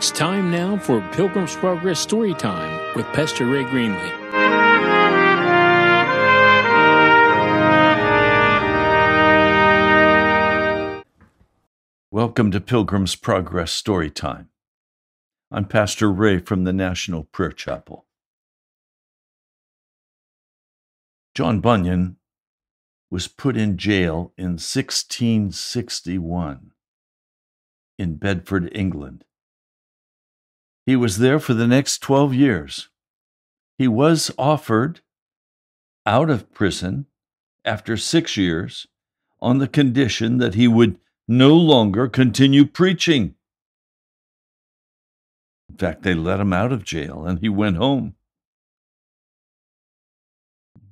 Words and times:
It's 0.00 0.10
time 0.10 0.50
now 0.50 0.78
for 0.78 1.06
Pilgrim's 1.12 1.54
Progress 1.54 2.00
Story 2.00 2.32
Time 2.32 2.96
with 2.96 3.04
Pastor 3.08 3.44
Ray 3.44 3.64
Greenley. 3.64 4.10
Welcome 12.10 12.50
to 12.50 12.62
Pilgrim's 12.62 13.14
Progress 13.14 13.72
Story 13.72 14.10
Time. 14.10 14.48
I'm 15.50 15.66
Pastor 15.66 16.10
Ray 16.10 16.38
from 16.38 16.64
the 16.64 16.72
National 16.72 17.24
Prayer 17.24 17.52
Chapel. 17.52 18.06
John 21.34 21.60
Bunyan 21.60 22.16
was 23.10 23.28
put 23.28 23.54
in 23.54 23.76
jail 23.76 24.32
in 24.38 24.52
1661 24.52 26.70
in 27.98 28.14
Bedford, 28.14 28.72
England. 28.74 29.26
He 30.90 30.96
was 30.96 31.18
there 31.18 31.38
for 31.38 31.54
the 31.54 31.68
next 31.68 31.98
12 31.98 32.34
years. 32.34 32.88
He 33.78 33.86
was 33.86 34.32
offered 34.36 35.02
out 36.04 36.28
of 36.28 36.52
prison 36.52 37.06
after 37.64 37.96
six 37.96 38.36
years 38.36 38.88
on 39.40 39.58
the 39.58 39.68
condition 39.68 40.38
that 40.38 40.54
he 40.54 40.66
would 40.66 40.98
no 41.28 41.54
longer 41.54 42.08
continue 42.08 42.66
preaching. 42.66 43.36
In 45.68 45.76
fact, 45.76 46.02
they 46.02 46.12
let 46.12 46.40
him 46.40 46.52
out 46.52 46.72
of 46.72 46.82
jail 46.82 47.24
and 47.24 47.38
he 47.38 47.48
went 47.48 47.76
home. 47.76 48.16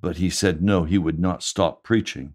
But 0.01 0.19
he 0.19 0.30
said 0.30 0.62
no, 0.62 0.84
he 0.84 0.97
would 0.97 1.19
not 1.19 1.42
stop 1.42 1.83
preaching. 1.83 2.34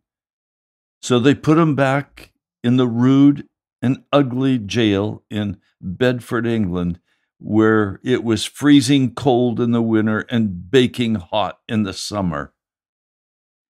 So 1.02 1.18
they 1.18 1.34
put 1.34 1.57
him 1.57 1.76
back 1.76 2.34
in 2.62 2.76
the 2.76 2.90
rude 2.90 3.48
and 3.82 4.04
ugly 4.12 4.57
jail 4.57 5.23
in 5.29 5.62
Bedford, 5.79 6.45
England, 6.45 6.99
where 7.44 7.99
it 8.05 8.24
was 8.24 8.46
freezing 8.46 9.13
cold 9.13 9.60
in 9.60 9.72
the 9.72 9.82
winter 9.82 10.20
and 10.30 10.72
baking 10.72 11.16
hot 11.16 11.60
in 11.68 11.84
the 11.84 11.91
summer. 11.91 12.54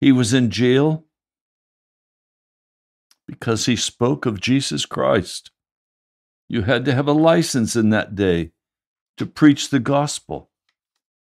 He 0.00 0.12
was 0.12 0.33
in 0.33 0.50
jail 0.50 1.05
because 3.27 3.67
he 3.67 3.75
spoke 3.75 4.25
of 4.25 4.41
Jesus 4.41 4.86
Christ. 4.86 5.50
You 6.48 6.62
had 6.62 6.84
to 6.84 6.95
have 6.95 7.08
a 7.08 7.12
license 7.12 7.75
in 7.75 7.91
that 7.91 8.14
day 8.14 8.53
to 9.17 9.27
preach 9.27 9.70
the 9.70 9.80
gospel. 9.80 10.51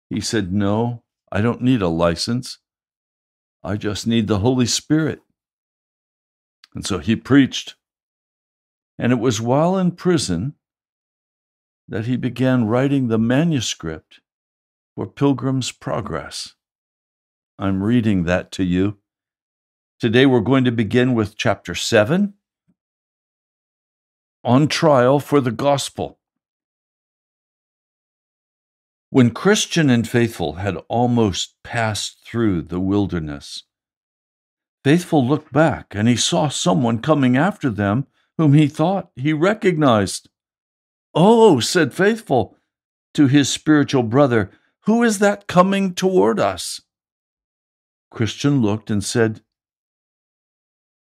He 0.08 0.20
said, 0.20 0.52
No, 0.52 1.02
I 1.32 1.40
don't 1.40 1.62
need 1.62 1.82
a 1.82 1.88
license. 1.88 2.58
I 3.64 3.76
just 3.76 4.06
need 4.06 4.28
the 4.28 4.38
Holy 4.38 4.66
Spirit. 4.66 5.20
And 6.76 6.86
so 6.86 6.98
he 6.98 7.16
preached. 7.16 7.74
And 9.00 9.10
it 9.10 9.18
was 9.18 9.40
while 9.40 9.76
in 9.76 9.90
prison 9.90 10.54
that 11.88 12.06
he 12.06 12.16
began 12.16 12.66
writing 12.66 13.08
the 13.08 13.18
manuscript 13.18 14.20
for 14.94 15.06
Pilgrim's 15.06 15.72
Progress. 15.72 16.54
I'm 17.58 17.82
reading 17.82 18.24
that 18.24 18.50
to 18.52 18.64
you. 18.64 18.98
Today 20.00 20.26
we're 20.26 20.40
going 20.40 20.64
to 20.64 20.72
begin 20.72 21.14
with 21.14 21.36
chapter 21.36 21.74
7 21.74 22.34
On 24.44 24.68
Trial 24.68 25.20
for 25.20 25.40
the 25.40 25.50
Gospel. 25.50 26.18
When 29.10 29.30
Christian 29.30 29.88
and 29.88 30.06
Faithful 30.06 30.54
had 30.54 30.76
almost 30.88 31.54
passed 31.62 32.26
through 32.26 32.62
the 32.62 32.80
wilderness, 32.80 33.62
Faithful 34.84 35.26
looked 35.26 35.52
back 35.52 35.94
and 35.94 36.08
he 36.08 36.16
saw 36.16 36.48
someone 36.48 37.00
coming 37.00 37.36
after 37.36 37.70
them 37.70 38.06
whom 38.38 38.52
he 38.52 38.66
thought 38.66 39.10
he 39.16 39.32
recognized. 39.32 40.28
Oh, 41.18 41.60
said 41.60 41.94
Faithful 41.94 42.58
to 43.14 43.26
his 43.26 43.48
spiritual 43.48 44.02
brother, 44.02 44.50
who 44.82 45.02
is 45.02 45.18
that 45.20 45.46
coming 45.46 45.94
toward 45.94 46.38
us? 46.38 46.82
Christian 48.10 48.60
looked 48.60 48.90
and 48.90 49.02
said, 49.02 49.40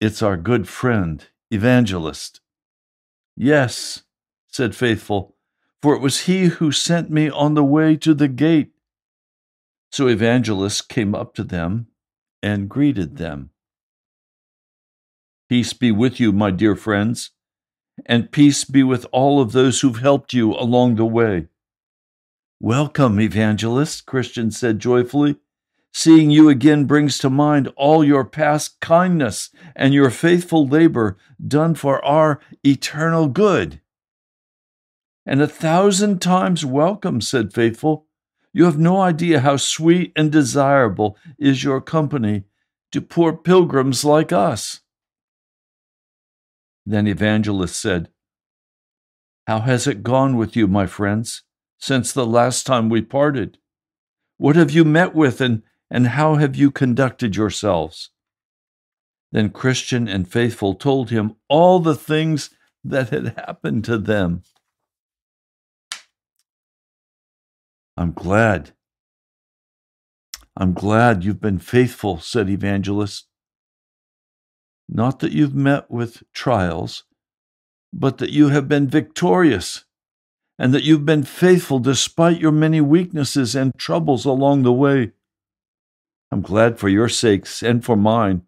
It's 0.00 0.22
our 0.22 0.39
good 0.39 0.66
friend, 0.66 1.27
Evangelist. 1.50 2.41
Yes, 3.37 4.05
said 4.49 4.75
Faithful, 4.75 5.37
for 5.83 5.94
it 5.94 6.00
was 6.00 6.21
he 6.21 6.47
who 6.47 6.72
sent 6.72 7.10
me 7.10 7.28
on 7.28 7.53
the 7.53 7.62
way 7.62 7.94
to 7.97 8.15
the 8.15 8.28
gate. 8.28 8.72
So 9.93 10.06
Evangelist 10.06 10.89
came 10.89 11.15
up 11.15 11.34
to 11.34 11.44
them 11.44 11.89
and 12.43 12.71
greeted 12.71 13.19
them. 13.19 13.50
Peace 15.50 15.75
be 15.75 15.93
with 15.93 16.19
you, 16.19 16.33
my 16.33 16.50
dear 16.50 16.75
friends 16.75 17.33
and 18.06 18.33
peace 18.33 18.65
be 18.65 18.83
with 18.83 19.06
all 19.12 19.41
of 19.41 19.53
those 19.53 19.81
who've 19.81 19.99
helped 19.99 20.33
you 20.33 20.53
along 20.55 20.97
the 20.97 21.05
way. 21.05 21.49
Welcome, 22.61 23.21
evangelist, 23.21 24.06
Christian 24.06 24.50
said 24.50 24.78
joyfully. 24.78 25.37
Seeing 25.93 26.31
you 26.31 26.49
again 26.49 26.84
brings 26.84 27.19
to 27.19 27.31
mind 27.31 27.72
all 27.77 28.05
your 28.05 28.25
past 28.25 28.81
kindness 28.81 29.50
and 29.75 29.93
your 29.93 30.10
faithful 30.10 30.66
labor 30.66 31.16
done 31.44 31.75
for 31.75 32.05
our 32.05 32.39
eternal 32.65 33.28
good. 33.28 33.81
And 35.27 35.43
a 35.43 35.49
thousand 35.49 36.21
times 36.21 36.65
welcome, 36.65 37.21
said 37.21 37.53
Faithful. 37.53 38.06
You 38.53 38.65
have 38.65 38.78
no 38.78 39.00
idea 39.00 39.41
how 39.41 39.56
sweet 39.56 40.12
and 40.16 40.31
desirable 40.31 41.16
is 41.39 41.62
your 41.62 41.81
company 41.81 42.44
to 42.93 43.00
poor 43.00 43.33
pilgrims 43.33 44.05
like 44.05 44.33
us. 44.33 44.81
Then 46.91 47.06
Evangelist 47.06 47.81
said, 47.81 48.09
How 49.47 49.61
has 49.61 49.87
it 49.87 50.03
gone 50.03 50.37
with 50.37 50.56
you, 50.56 50.67
my 50.67 50.87
friends, 50.87 51.45
since 51.78 52.12
the 52.12 52.27
last 52.27 52.67
time 52.67 52.89
we 52.89 53.01
parted? 53.01 53.59
What 54.39 54.56
have 54.56 54.73
you 54.73 54.84
met 54.84 55.15
with, 55.15 55.41
and, 55.41 55.62
and 55.89 56.09
how 56.09 56.34
have 56.34 56.56
you 56.56 56.73
conducted 56.73 57.37
yourselves? 57.37 58.11
Then 59.31 59.51
Christian 59.51 60.09
and 60.09 60.27
Faithful 60.27 60.75
told 60.75 61.11
him 61.11 61.37
all 61.49 61.78
the 61.78 61.95
things 61.95 62.51
that 62.83 63.11
had 63.11 63.34
happened 63.37 63.84
to 63.84 63.97
them. 63.97 64.43
I'm 67.97 68.11
glad. 68.11 68.72
I'm 70.57 70.72
glad 70.72 71.22
you've 71.22 71.41
been 71.41 71.61
faithful, 71.61 72.19
said 72.19 72.51
Evangelist. 72.51 73.29
Not 74.93 75.21
that 75.21 75.31
you've 75.31 75.55
met 75.55 75.89
with 75.89 76.25
trials, 76.33 77.05
but 77.93 78.19
that 78.19 78.31
you 78.31 78.49
have 78.49 78.67
been 78.67 78.89
victorious 78.89 79.84
and 80.59 80.75
that 80.75 80.83
you've 80.83 81.06
been 81.06 81.23
faithful 81.23 81.78
despite 81.78 82.41
your 82.41 82.51
many 82.51 82.81
weaknesses 82.81 83.55
and 83.55 83.73
troubles 83.78 84.25
along 84.25 84.65
the 84.65 84.73
way. 84.73 85.12
I'm 86.33 86.43
glad 86.43 86.78
for 86.78 86.89
your 86.89 87.09
sakes 87.09 87.62
and 87.62 87.84
for 87.84 87.97
mine. 87.97 88.43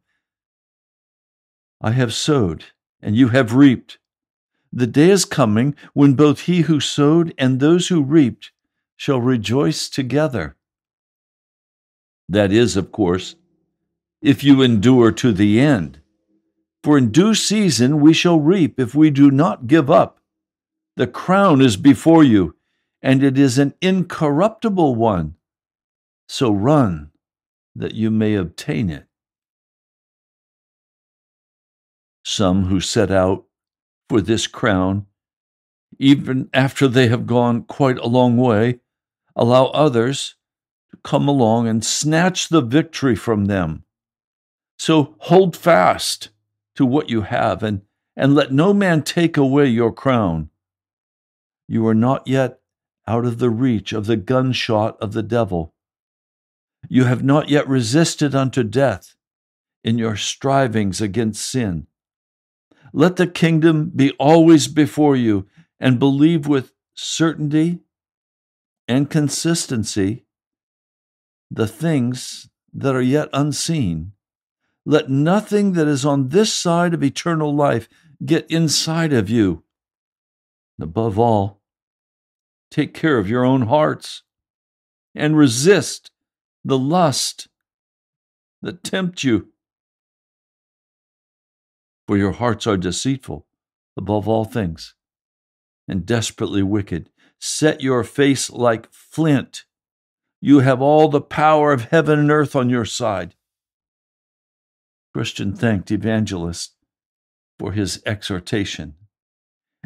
I 1.81 1.93
have 1.93 2.13
sowed, 2.13 2.65
and 3.01 3.17
you 3.17 3.29
have 3.29 3.55
reaped. 3.55 3.99
The 4.73 4.87
day 4.87 5.11
is 5.11 5.25
coming 5.25 5.77
when 5.95 6.15
both 6.15 6.41
he 6.41 6.63
who 6.63 6.81
sowed 6.81 7.33
and 7.39 7.61
those 7.61 7.89
who 7.89 8.03
reaped 8.03 8.51
shall 8.97 9.21
rejoice 9.21 9.89
together. 9.89 10.57
That 12.29 12.51
is, 12.51 12.77
of 12.77 12.91
course, 12.91 13.37
if 14.21 14.43
you 14.43 14.61
endure 14.61 15.13
to 15.13 15.33
the 15.33 15.61
end. 15.61 16.02
For 16.83 16.99
in 16.99 17.11
due 17.11 17.35
season 17.35 18.01
we 18.01 18.13
shall 18.13 18.41
reap 18.41 18.81
if 18.81 18.95
we 18.95 19.11
do 19.11 19.31
not 19.31 19.67
give 19.67 19.91
up. 19.91 20.19
The 20.97 21.07
crown 21.07 21.61
is 21.61 21.77
before 21.77 22.25
you, 22.25 22.57
and 23.01 23.23
it 23.23 23.39
is 23.39 23.59
an 23.59 23.75
incorruptible 23.81 24.95
one. 24.95 25.37
So 26.29 26.51
run 26.51 27.11
that 27.75 27.95
you 27.95 28.11
may 28.11 28.35
obtain 28.35 28.91
it. 28.91 29.07
Some 32.25 32.65
who 32.65 32.81
set 32.81 33.11
out 33.11 33.45
for 34.09 34.21
this 34.21 34.47
crown, 34.47 35.07
even 35.99 36.51
after 36.53 36.89
they 36.89 37.09
have 37.09 37.27
gone 37.27 37.63
quite 37.63 37.99
a 37.99 38.07
long 38.07 38.37
way, 38.37 38.81
allow 39.35 39.67
others 39.67 40.37
to 40.91 40.97
come 40.99 41.29
along 41.29 41.69
and 41.69 41.85
snatch 41.85 42.49
the 42.49 42.61
victory 42.61 43.17
from 43.17 43.47
them. 43.47 43.85
So 44.79 45.15
hold 45.19 45.57
fast 45.57 46.31
to 46.77 46.87
what 46.87 47.09
you 47.09 47.23
have, 47.23 47.63
and, 47.63 47.83
and 48.17 48.35
let 48.35 48.53
no 48.53 48.73
man 48.73 49.03
take 49.03 49.37
away 49.37 49.67
your 49.67 49.93
crown. 49.93 50.51
You 51.69 51.87
are 51.87 51.95
not 51.95 52.27
yet 52.27 52.61
out 53.07 53.25
of 53.25 53.39
the 53.39 53.51
reach 53.51 53.93
of 53.93 54.07
the 54.07 54.17
gunshot 54.17 54.97
of 55.01 55.13
the 55.13 55.23
devil. 55.23 55.75
You 56.89 57.05
have 57.05 57.23
not 57.23 57.49
yet 57.49 57.69
resisted 57.69 58.35
unto 58.35 58.63
death 58.63 59.15
in 59.85 59.99
your 59.99 60.17
strivings 60.17 61.01
against 61.01 61.49
sin. 61.49 61.87
Let 62.93 63.17
the 63.17 63.27
kingdom 63.27 63.91
be 63.95 64.13
always 64.13 64.69
before 64.69 65.17
you, 65.17 65.47
and 65.81 65.99
believe 65.99 66.47
with 66.47 66.73
certainty 66.95 67.81
and 68.87 69.11
consistency 69.11 70.27
the 71.51 71.67
things 71.67 72.49
that 72.73 72.95
are 72.95 73.03
yet 73.03 73.29
unseen 73.33 74.13
let 74.85 75.09
nothing 75.09 75.73
that 75.73 75.87
is 75.87 76.05
on 76.05 76.29
this 76.29 76.53
side 76.53 76.95
of 76.95 77.03
eternal 77.03 77.55
life 77.55 77.89
get 78.25 78.51
inside 78.51 79.13
of 79.13 79.31
you. 79.31 79.63
Above 80.81 81.19
all, 81.19 81.61
take 82.71 82.93
care 82.95 83.19
of 83.19 83.29
your 83.29 83.45
own 83.45 83.63
hearts 83.63 84.23
and 85.15 85.37
resist 85.37 86.11
the 86.65 86.79
lust 86.79 87.49
that 88.63 88.83
tempt 88.83 89.23
you. 89.23 89.49
For 92.07 92.17
your 92.17 92.33
hearts 92.33 92.67
are 92.67 92.77
deceitful 92.77 93.47
above 93.97 94.27
all 94.27 94.45
things 94.45 94.95
and 95.87 96.07
desperately 96.07 96.63
wicked. 96.63 97.11
Set 97.39 97.81
your 97.81 98.03
face 98.05 98.51
like 98.51 98.93
flint. 98.93 99.65
You 100.41 100.61
have 100.61 100.83
all 100.83 101.09
the 101.09 101.21
power 101.21 101.73
of 101.73 101.87
heaven 101.87 102.19
and 102.19 102.31
earth 102.31 102.57
on 102.57 102.71
your 102.71 102.85
side. 102.85 103.35
Christian 105.15 105.55
thanked 105.55 105.91
Evangelist 105.91 106.75
for 107.59 107.73
his 107.73 108.03
exhortation. 108.07 108.95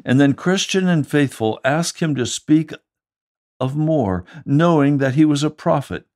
And 0.04 0.20
then 0.20 0.34
Christian 0.34 0.88
and 0.88 1.06
Faithful 1.06 1.58
asked 1.64 2.00
him 2.00 2.14
to 2.14 2.26
speak 2.26 2.72
of 3.58 3.74
more, 3.76 4.24
knowing 4.44 4.98
that 4.98 5.14
he 5.14 5.24
was 5.24 5.42
a 5.42 5.50
prophet. 5.50 6.06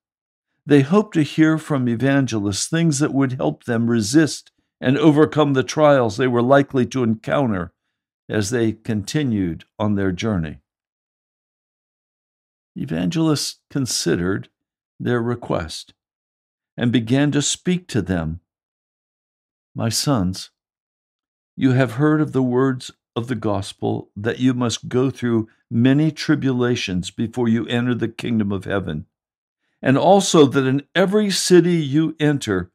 They 0.67 0.83
hoped 0.83 1.15
to 1.15 1.23
hear 1.23 1.59
from 1.59 1.89
Evangelist 1.89 2.71
things 2.71 2.99
that 2.99 3.15
would 3.15 3.33
help 3.33 3.65
them 3.65 3.91
resist 3.91 4.53
and 4.81 4.97
overcome 4.97 5.55
the 5.55 5.63
trials 5.63 6.17
they 6.17 6.29
were 6.29 6.43
likely 6.43 6.87
to 6.87 7.03
encounter 7.03 7.73
as 8.29 8.51
they 8.51 8.73
continued 8.73 9.65
on 9.79 9.95
their 9.95 10.13
journey. 10.13 10.61
Evangelist 12.77 13.61
considered 13.69 14.49
their 14.99 15.21
request 15.21 15.93
and 16.77 16.93
began 16.93 17.31
to 17.33 17.43
speak 17.43 17.89
to 17.89 18.01
them. 18.01 18.41
My 19.75 19.89
sons, 19.89 20.51
you 21.57 21.73
have 21.73 21.93
heard 21.93 22.21
of 22.21 22.33
the 22.33 22.43
words 22.43 22.91
of 23.15 23.29
the 23.29 23.35
gospel 23.37 24.11
that 24.17 24.41
you 24.41 24.53
must 24.53 24.89
go 24.89 25.11
through 25.11 25.49
many 25.71 26.11
tribulations 26.11 27.11
before 27.11 27.49
you 27.49 27.67
enter 27.67 27.95
the 27.95 28.09
kingdom 28.09 28.51
of 28.51 28.65
heaven, 28.65 29.07
and 29.81 29.97
also 29.97 30.47
that 30.47 30.67
in 30.67 30.83
every 30.95 31.31
city 31.31 31.77
you 31.77 32.17
enter, 32.19 32.73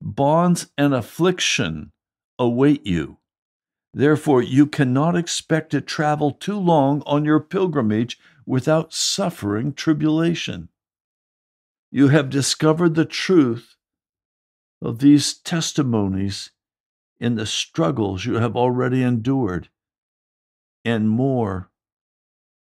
bonds 0.00 0.70
and 0.78 0.94
affliction 0.94 1.92
await 2.38 2.86
you. 2.86 3.18
Therefore, 3.92 4.42
you 4.42 4.66
cannot 4.66 5.16
expect 5.16 5.70
to 5.70 5.80
travel 5.80 6.30
too 6.30 6.58
long 6.58 7.02
on 7.04 7.24
your 7.24 7.40
pilgrimage 7.40 8.18
without 8.46 8.94
suffering 8.94 9.72
tribulation. 9.72 10.68
You 11.90 12.08
have 12.08 12.30
discovered 12.30 12.94
the 12.94 13.04
truth 13.04 13.74
of 14.80 14.98
these 14.98 15.34
testimonies 15.34 16.50
in 17.20 17.34
the 17.34 17.46
struggles 17.46 18.24
you 18.24 18.34
have 18.34 18.56
already 18.56 19.02
endured, 19.02 19.68
and 20.84 21.10
more 21.10 21.70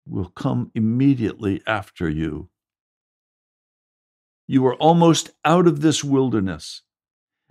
will 0.07 0.29
come 0.29 0.71
immediately 0.73 1.61
after 1.67 2.09
you. 2.09 2.49
You 4.47 4.65
are 4.65 4.75
almost 4.75 5.29
out 5.45 5.67
of 5.67 5.81
this 5.81 6.03
wilderness 6.03 6.81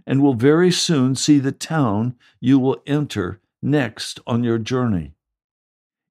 and 0.07 0.23
will 0.23 0.35
very 0.35 0.71
soon 0.71 1.15
see 1.15 1.39
the 1.39 1.53
town 1.53 2.17
you 2.41 2.59
will 2.59 2.83
enter 2.87 3.41
next 3.63 4.21
on 4.27 4.43
your 4.43 4.59
journey. 4.59 5.15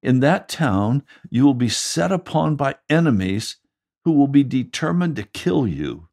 In 0.02 0.20
that 0.20 0.48
town, 0.48 1.02
you 1.28 1.44
will 1.44 1.54
be 1.54 1.68
set 1.68 2.10
upon 2.10 2.56
by 2.56 2.76
enemies 2.88 3.56
who 4.04 4.12
will 4.12 4.28
be 4.28 4.42
determined 4.42 5.16
to 5.16 5.22
kill 5.22 5.66
you 5.66 6.08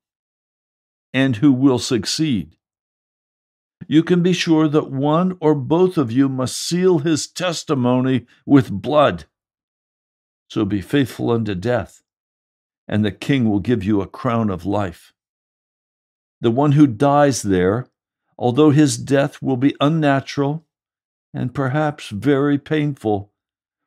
and 1.18 1.38
who 1.38 1.52
will 1.52 1.80
succeed. 1.80 2.56
You 3.88 4.04
can 4.04 4.22
be 4.22 4.34
sure 4.34 4.68
that 4.68 4.92
one 4.92 5.36
or 5.42 5.56
both 5.56 5.98
of 5.98 6.12
you 6.12 6.30
must 6.30 6.56
seal 6.56 7.00
his 7.00 7.26
testimony 7.26 8.28
with 8.46 8.70
blood. 8.70 9.26
So 10.48 10.64
be 10.64 10.80
faithful 10.80 11.32
unto 11.32 11.56
death, 11.56 12.04
and 12.88 13.04
the 13.04 13.12
king 13.12 13.50
will 13.50 13.62
give 13.62 13.84
you 13.84 14.00
a 14.00 14.08
crown 14.08 14.52
of 14.52 14.64
life. 14.64 15.12
The 16.40 16.52
one 16.52 16.74
who 16.74 16.86
dies 16.86 17.42
there, 17.42 17.88
although 18.38 18.70
his 18.70 18.96
death 18.96 19.42
will 19.42 19.58
be 19.58 19.76
unnatural 19.82 20.68
and 21.34 21.52
perhaps 21.52 22.10
very 22.10 22.60
painful, 22.60 23.32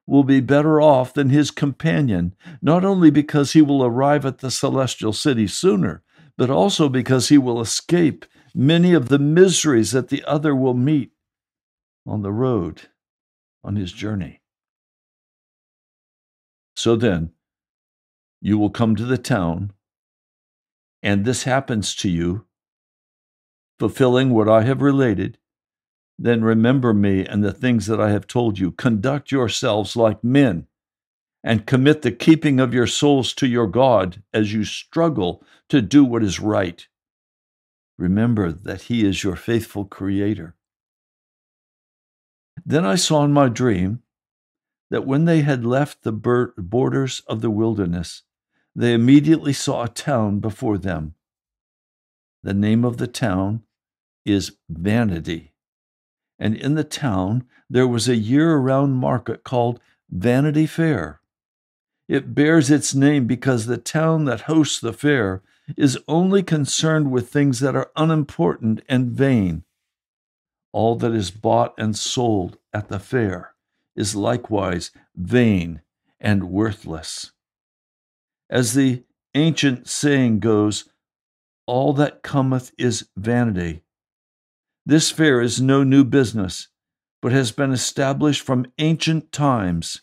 will 0.05 0.25
be 0.25 0.41
better 0.41 0.81
off 0.81 1.15
than 1.15 1.31
his 1.31 1.53
companion, 1.53 2.35
not 2.61 2.85
only 2.85 3.09
because 3.09 3.53
he 3.53 3.63
will 3.63 3.85
arrive 3.85 4.27
at 4.27 4.39
the 4.39 4.51
celestial 4.51 5.13
city 5.13 5.47
sooner, 5.47 6.03
but 6.41 6.49
also 6.49 6.89
because 6.89 7.29
he 7.29 7.37
will 7.37 7.61
escape 7.61 8.25
many 8.55 8.95
of 8.95 9.11
the 9.11 9.19
miseries 9.19 9.93
that 9.93 10.09
the 10.09 10.25
other 10.25 10.57
will 10.57 10.73
meet 10.73 11.11
on 12.07 12.23
the 12.23 12.33
road 12.33 12.81
on 13.63 13.77
his 13.77 13.93
journey. 13.93 14.41
So 16.75 16.97
then, 16.97 17.33
you 18.41 18.57
will 18.57 18.71
come 18.71 18.97
to 18.97 19.05
the 19.05 19.19
town, 19.19 19.75
and 21.03 21.27
this 21.27 21.43
happens 21.43 21.95
to 21.97 22.09
you, 22.09 22.47
fulfilling 23.79 24.31
what 24.31 24.49
I 24.49 24.63
have 24.63 24.81
related, 24.81 25.37
then 26.19 26.43
remember 26.43 26.95
me 26.95 27.27
and 27.27 27.45
the 27.45 27.53
things 27.53 27.85
that 27.85 28.01
I 28.01 28.13
have 28.13 28.27
told 28.27 28.59
you. 28.59 28.73
Conduct 28.73 29.31
yourselves 29.31 29.95
like 29.95 30.25
men 30.25 30.69
and 31.43 31.67
commit 31.67 32.03
the 32.03 32.13
keeping 32.13 32.61
of 32.61 32.75
your 32.75 32.87
souls 32.87 33.33
to 33.35 33.47
your 33.47 33.67
God 33.67 34.23
as 34.33 34.53
you 34.53 34.65
struggle 34.65 35.43
to 35.69 35.81
do 35.81 36.05
what 36.05 36.23
is 36.23 36.41
right. 36.41 36.87
Remember 37.99 38.53
that 38.53 38.83
He 38.83 39.07
is 39.07 39.25
your 39.25 39.37
faithful 39.37 39.85
Creator. 39.85 40.55
Then 42.65 42.85
I 42.85 42.95
saw 42.95 43.25
in 43.25 43.33
my 43.33 43.49
dream 43.49 44.03
that 44.91 45.07
when 45.07 45.25
they 45.25 45.41
had 45.41 45.65
left 45.65 46.03
the 46.03 46.13
borders 46.13 47.23
of 47.27 47.41
the 47.41 47.51
wilderness, 47.51 48.23
they 48.75 48.93
immediately 48.93 49.53
saw 49.53 49.85
a 49.85 49.89
town 49.89 50.41
before 50.41 50.79
them. 50.79 51.15
The 52.43 52.55
name 52.55 52.85
of 52.85 52.99
the 52.99 53.07
town 53.07 53.63
is 54.25 54.57
Vanity 54.69 55.51
and 56.41 56.57
in 56.57 56.75
the 56.75 56.83
town 56.83 57.45
there 57.69 57.87
was 57.87 58.09
a 58.09 58.17
year 58.17 58.57
round 58.57 58.97
market 58.97 59.45
called 59.45 59.79
Vanity 60.11 60.67
Fair. 60.67 61.20
It 62.11 62.35
bears 62.35 62.73
its 62.73 62.93
name 62.93 63.29
because 63.29 63.67
the 63.67 63.79
town 63.79 64.25
that 64.25 64.41
hosts 64.43 64.81
the 64.81 64.93
fair 64.93 65.45
is 65.77 65.97
only 66.09 66.43
concerned 66.43 67.13
with 67.13 67.29
things 67.29 67.61
that 67.61 67.77
are 67.77 67.93
unimportant 67.95 68.83
and 68.89 69.13
vain. 69.13 69.63
All 70.73 70.97
that 70.97 71.13
is 71.13 71.31
bought 71.31 71.73
and 71.79 71.97
sold 71.97 72.59
at 72.73 72.89
the 72.89 72.99
fair 72.99 73.55
is 73.95 74.17
likewise 74.17 74.91
vain 75.15 75.83
and 76.19 76.51
worthless. 76.51 77.31
As 78.51 78.75
the 78.75 79.05
ancient 79.37 79.89
saying 79.89 80.41
goes, 80.41 80.89
all 81.65 81.93
that 81.93 82.25
cometh 82.25 82.73
is 82.77 83.09
vanity. 83.17 83.85
This 84.85 85.13
fair 85.13 85.41
is 85.41 85.61
no 85.61 85.85
new 85.85 86.03
business, 86.03 86.67
but 87.23 87.31
has 87.31 87.53
been 87.53 87.71
established 87.71 88.43
from 88.43 88.67
ancient 88.79 89.31
times. 89.31 90.03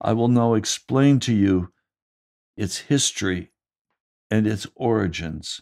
I 0.00 0.12
will 0.12 0.28
now 0.28 0.54
explain 0.54 1.20
to 1.20 1.34
you 1.34 1.72
its 2.56 2.78
history 2.78 3.52
and 4.30 4.46
its 4.46 4.66
origins. 4.74 5.60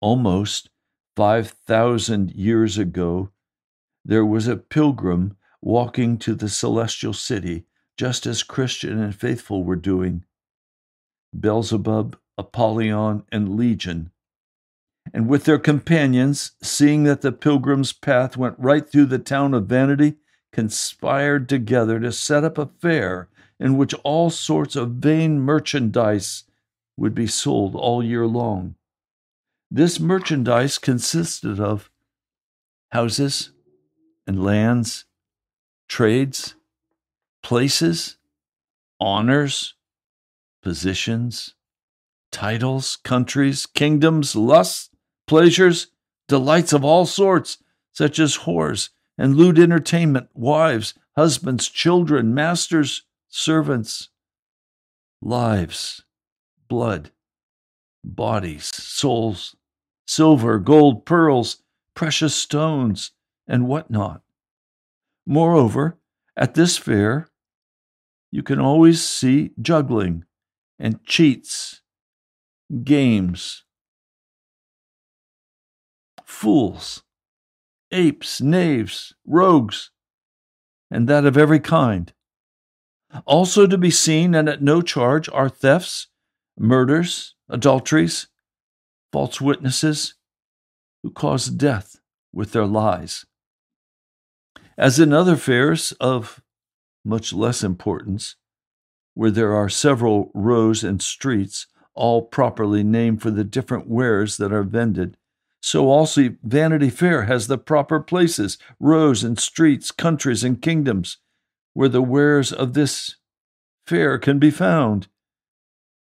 Almost 0.00 0.70
5,000 1.16 2.32
years 2.32 2.78
ago, 2.78 3.30
there 4.04 4.24
was 4.24 4.46
a 4.46 4.56
pilgrim 4.56 5.36
walking 5.60 6.18
to 6.18 6.34
the 6.34 6.48
celestial 6.48 7.12
city, 7.12 7.66
just 7.96 8.26
as 8.26 8.42
Christian 8.42 9.00
and 9.00 9.14
faithful 9.14 9.64
were 9.64 9.76
doing. 9.76 10.24
Beelzebub, 11.38 12.16
Apollyon, 12.36 13.24
and 13.32 13.56
Legion 13.56 14.12
and 15.12 15.28
with 15.28 15.44
their 15.44 15.58
companions, 15.58 16.52
seeing 16.62 17.04
that 17.04 17.22
the 17.22 17.32
pilgrim's 17.32 17.92
path 17.92 18.36
went 18.36 18.54
right 18.58 18.88
through 18.88 19.06
the 19.06 19.18
town 19.18 19.54
of 19.54 19.66
Vanity, 19.66 20.14
conspired 20.52 21.48
together 21.48 22.00
to 22.00 22.12
set 22.12 22.44
up 22.44 22.58
a 22.58 22.70
fair 22.80 23.28
in 23.60 23.76
which 23.76 23.94
all 24.04 24.30
sorts 24.30 24.76
of 24.76 24.92
vain 24.92 25.40
merchandise 25.40 26.44
would 26.96 27.14
be 27.14 27.26
sold 27.26 27.74
all 27.74 28.02
year 28.02 28.26
long. 28.26 28.74
This 29.70 30.00
merchandise 30.00 30.78
consisted 30.78 31.60
of 31.60 31.90
houses 32.90 33.50
and 34.26 34.42
lands, 34.42 35.04
trades, 35.88 36.54
places, 37.42 38.16
honors, 39.00 39.74
positions, 40.62 41.54
titles, 42.32 42.96
countries, 43.04 43.66
kingdoms, 43.66 44.34
lusts, 44.34 44.90
pleasures, 45.26 45.88
delights 46.26 46.72
of 46.72 46.84
all 46.84 47.06
sorts, 47.06 47.58
such 47.92 48.18
as 48.18 48.38
whores 48.38 48.90
and 49.18 49.34
lewd 49.34 49.58
entertainment, 49.58 50.28
wives, 50.32 50.94
husbands, 51.16 51.68
children, 51.68 52.32
masters, 52.32 53.02
servants, 53.28 54.10
lives, 55.20 56.04
blood, 56.68 57.10
bodies, 58.04 58.70
souls, 58.74 59.56
silver, 60.06 60.58
gold, 60.58 61.04
pearls, 61.04 61.62
precious 61.94 62.34
stones, 62.34 63.10
and 63.46 63.66
what 63.66 63.90
not. 63.90 64.22
Moreover, 65.26 65.98
at 66.36 66.54
this 66.54 66.78
fair, 66.78 67.28
you 68.30 68.42
can 68.42 68.60
always 68.60 69.02
see 69.02 69.50
juggling 69.60 70.24
and 70.78 71.04
cheats, 71.04 71.82
games, 72.84 73.64
fools, 76.24 77.02
apes, 77.90 78.40
knaves, 78.40 79.14
rogues, 79.26 79.90
and 80.90 81.08
that 81.08 81.24
of 81.24 81.36
every 81.36 81.60
kind. 81.60 82.12
Also 83.26 83.66
to 83.66 83.78
be 83.78 83.90
seen 83.90 84.34
and 84.34 84.48
at 84.48 84.62
no 84.62 84.82
charge 84.82 85.28
are 85.30 85.48
thefts, 85.48 86.08
murders, 86.58 87.34
adulteries, 87.48 88.28
false 89.12 89.40
witnesses, 89.40 90.14
who 91.02 91.10
cause 91.10 91.46
death 91.46 92.00
with 92.32 92.52
their 92.52 92.66
lies. 92.66 93.24
As 94.76 95.00
in 95.00 95.12
other 95.12 95.36
fairs 95.36 95.92
of 96.00 96.42
much 97.04 97.32
less 97.32 97.62
importance, 97.62 98.36
where 99.14 99.30
there 99.30 99.52
are 99.52 99.68
several 99.68 100.30
rows 100.34 100.84
and 100.84 101.02
streets, 101.02 101.66
all 101.94 102.22
properly 102.22 102.84
named 102.84 103.20
for 103.20 103.30
the 103.30 103.42
different 103.44 103.88
wares 103.88 104.36
that 104.36 104.52
are 104.52 104.62
vended, 104.62 105.16
so 105.60 105.90
also 105.90 106.30
Vanity 106.42 106.90
Fair 106.90 107.24
has 107.24 107.46
the 107.46 107.58
proper 107.58 108.00
places, 108.00 108.58
rows 108.78 109.24
and 109.24 109.38
streets, 109.38 109.90
countries 109.90 110.44
and 110.44 110.62
kingdoms, 110.62 111.18
where 111.74 111.88
the 111.88 112.02
wares 112.02 112.52
of 112.52 112.74
this 112.74 113.16
fair 113.86 114.18
can 114.18 114.38
be 114.38 114.50
found. 114.50 115.08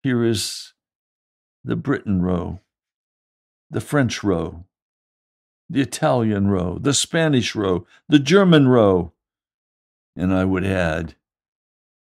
Here 0.01 0.23
is 0.23 0.73
the 1.63 1.75
Britain 1.75 2.21
row, 2.21 2.59
the 3.69 3.81
French 3.81 4.23
row, 4.23 4.65
the 5.69 5.81
Italian 5.81 6.47
row, 6.47 6.77
the 6.79 6.93
Spanish 6.93 7.55
row, 7.55 7.85
the 8.07 8.19
German 8.19 8.67
row, 8.67 9.13
and 10.15 10.33
I 10.33 10.45
would 10.45 10.65
add, 10.65 11.15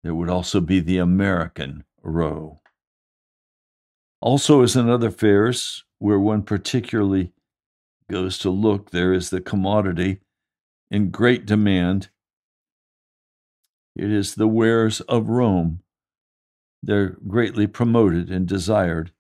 there 0.04 0.16
would 0.16 0.30
also 0.30 0.60
be 0.60 0.80
the 0.80 0.98
American 0.98 1.86
row. 2.04 2.60
Also, 4.26 4.64
as 4.64 4.76
in 4.76 4.90
other 4.90 5.12
fairs, 5.12 5.84
where 6.00 6.20
one 6.20 6.42
particularly 6.42 7.32
goes 8.10 8.40
to 8.40 8.50
look, 8.50 8.90
there 8.90 9.14
is 9.14 9.30
the 9.30 9.40
commodity 9.40 10.20
in 10.90 11.12
great 11.12 11.46
demand. 11.46 12.10
It 13.96 14.12
is 14.12 14.34
the 14.34 14.48
wares 14.48 15.00
of 15.02 15.30
Rome. 15.30 15.82
They're 16.82 17.18
greatly 17.28 17.68
promoted 17.68 18.32
and 18.32 18.48
desired. 18.48 19.12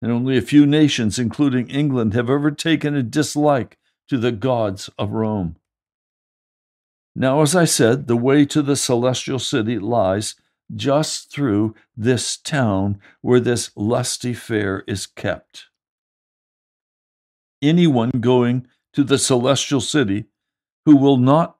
And 0.00 0.10
only 0.10 0.38
a 0.38 0.42
few 0.42 0.64
nations, 0.64 1.18
including 1.18 1.68
England, 1.68 2.14
have 2.14 2.30
ever 2.30 2.50
taken 2.50 2.94
a 2.94 3.02
dislike 3.02 3.76
to 4.08 4.16
the 4.16 4.32
gods 4.32 4.88
of 4.98 5.10
Rome. 5.10 5.56
Now, 7.14 7.42
as 7.42 7.54
I 7.54 7.66
said, 7.66 8.06
the 8.06 8.16
way 8.16 8.46
to 8.46 8.62
the 8.62 8.74
celestial 8.74 9.38
city 9.38 9.78
lies 9.78 10.34
just 10.74 11.30
through 11.30 11.74
this 11.96 12.36
town 12.36 12.98
where 13.20 13.40
this 13.40 13.70
lusty 13.76 14.32
fair 14.32 14.84
is 14.86 15.06
kept. 15.06 15.66
Anyone 17.60 18.10
going 18.20 18.66
to 18.92 19.04
the 19.04 19.18
celestial 19.18 19.80
city 19.80 20.26
who 20.84 20.96
will 20.96 21.16
not 21.16 21.56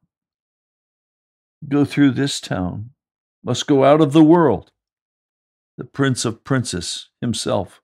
go 1.68 1.84
through 1.84 2.12
this 2.12 2.40
town 2.40 2.90
must 3.42 3.66
go 3.66 3.84
out 3.84 4.00
of 4.00 4.12
the 4.12 4.24
world. 4.24 4.70
The 5.76 5.84
Prince 5.84 6.24
of 6.24 6.44
Princes 6.44 7.10
himself, 7.20 7.80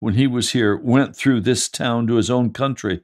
when 0.00 0.14
he 0.14 0.26
was 0.26 0.52
here, 0.52 0.76
went 0.76 1.16
through 1.16 1.40
this 1.40 1.68
town 1.68 2.06
to 2.08 2.16
his 2.16 2.30
own 2.30 2.52
country. 2.52 3.02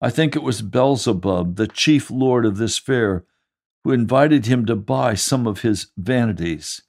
I 0.00 0.10
think 0.10 0.34
it 0.34 0.42
was 0.42 0.62
Beelzebub, 0.62 1.56
the 1.56 1.68
chief 1.68 2.10
lord 2.10 2.44
of 2.44 2.56
this 2.56 2.76
fair, 2.76 3.24
who 3.84 3.92
invited 3.92 4.46
him 4.46 4.64
to 4.66 4.76
buy 4.76 5.14
some 5.14 5.46
of 5.46 5.62
his 5.62 5.88
vanities. 5.96 6.82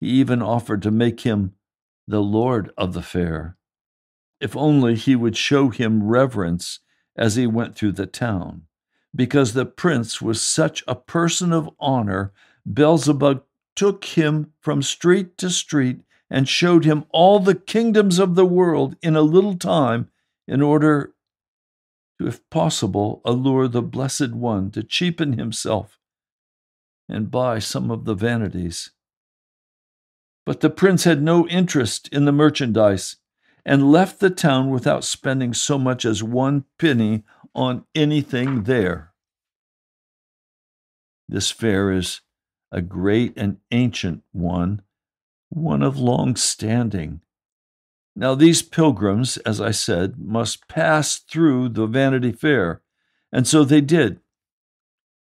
He 0.00 0.08
even 0.08 0.42
offered 0.42 0.82
to 0.82 0.90
make 0.90 1.20
him 1.20 1.54
the 2.06 2.22
lord 2.22 2.70
of 2.76 2.92
the 2.94 3.02
fair, 3.02 3.56
if 4.40 4.56
only 4.56 4.96
he 4.96 5.14
would 5.14 5.36
show 5.36 5.68
him 5.68 6.02
reverence 6.02 6.80
as 7.16 7.36
he 7.36 7.46
went 7.46 7.76
through 7.76 7.92
the 7.92 8.06
town. 8.06 8.62
Because 9.14 9.52
the 9.52 9.66
prince 9.66 10.22
was 10.22 10.40
such 10.42 10.82
a 10.88 10.94
person 10.94 11.52
of 11.52 11.70
honor, 11.78 12.32
Beelzebub 12.70 13.44
took 13.76 14.04
him 14.04 14.52
from 14.60 14.82
street 14.82 15.36
to 15.38 15.50
street 15.50 16.00
and 16.30 16.48
showed 16.48 16.84
him 16.84 17.04
all 17.10 17.38
the 17.38 17.54
kingdoms 17.54 18.18
of 18.18 18.34
the 18.34 18.46
world 18.46 18.96
in 19.02 19.14
a 19.14 19.22
little 19.22 19.56
time 19.56 20.08
in 20.48 20.62
order 20.62 21.14
to, 22.22 22.28
if 22.28 22.48
possible, 22.50 23.20
allure 23.24 23.68
the 23.68 23.82
Blessed 23.82 24.32
One 24.32 24.70
to 24.72 24.82
cheapen 24.82 25.34
himself 25.34 25.98
and 27.08 27.30
buy 27.30 27.58
some 27.58 27.90
of 27.90 28.04
the 28.04 28.14
vanities. 28.14 28.90
But 30.46 30.60
the 30.60 30.70
prince 30.70 31.04
had 31.04 31.22
no 31.22 31.46
interest 31.48 32.08
in 32.08 32.24
the 32.24 32.32
merchandise 32.32 33.16
and 33.64 33.92
left 33.92 34.20
the 34.20 34.30
town 34.30 34.70
without 34.70 35.04
spending 35.04 35.54
so 35.54 35.78
much 35.78 36.04
as 36.04 36.22
one 36.22 36.64
penny 36.78 37.24
on 37.54 37.84
anything 37.94 38.64
there. 38.64 39.12
This 41.28 41.50
fair 41.50 41.92
is 41.92 42.20
a 42.72 42.82
great 42.82 43.34
and 43.36 43.58
ancient 43.70 44.22
one, 44.32 44.82
one 45.48 45.82
of 45.82 45.98
long 45.98 46.34
standing. 46.34 47.20
Now, 48.14 48.34
these 48.34 48.62
pilgrims, 48.62 49.38
as 49.38 49.60
I 49.60 49.70
said, 49.70 50.18
must 50.18 50.68
pass 50.68 51.18
through 51.18 51.70
the 51.70 51.86
Vanity 51.86 52.32
Fair, 52.32 52.82
and 53.32 53.46
so 53.46 53.64
they 53.64 53.80
did. 53.80 54.20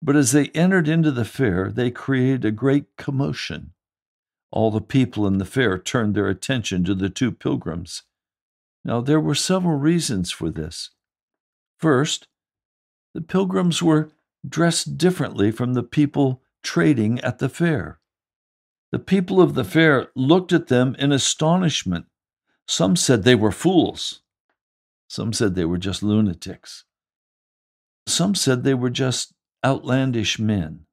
But 0.01 0.15
as 0.15 0.33
they 0.33 0.49
entered 0.49 0.89
into 0.89 1.11
the 1.11 1.25
fair, 1.25 1.71
they 1.71 1.91
created 1.91 2.45
a 2.45 2.53
great 2.53 2.97
commotion. 2.97 3.73
All 4.53 4.71
the 4.71 4.81
people 4.81 5.27
in 5.27 5.39
the 5.39 5.45
fair 5.45 5.79
turned 5.79 6.15
their 6.15 6.29
attention 6.29 6.85
to 6.85 6.95
the 6.95 7.11
two 7.11 7.33
pilgrims. 7.33 8.03
Now, 8.85 9.01
there 9.01 9.21
were 9.21 9.35
several 9.35 9.77
reasons 9.77 10.31
for 10.31 10.51
this. 10.51 10.91
First, 11.79 12.29
the 13.15 13.21
pilgrims 13.21 13.83
were 13.83 14.11
dressed 14.49 14.97
differently 14.97 15.51
from 15.51 15.75
the 15.75 15.83
people 15.83 16.43
trading 16.63 17.21
at 17.21 17.41
the 17.41 17.49
fair. 17.49 17.99
The 18.93 19.01
people 19.01 19.41
of 19.41 19.55
the 19.55 19.65
fair 19.65 20.11
looked 20.15 20.53
at 20.53 20.69
them 20.69 20.95
in 21.01 21.11
astonishment 21.11 22.07
some 22.67 22.97
said 22.97 23.23
they 23.23 23.35
were 23.35 23.53
fools. 23.53 24.23
Some 25.09 25.33
said 25.33 25.55
they 25.55 25.65
were 25.65 25.79
just 25.79 26.03
lunatics. 26.03 26.85
Some 28.07 28.35
said 28.35 28.65
they 28.65 28.75
were 28.75 28.91
just 28.91 29.33
outlandish 29.65 30.39
men. 30.39 30.87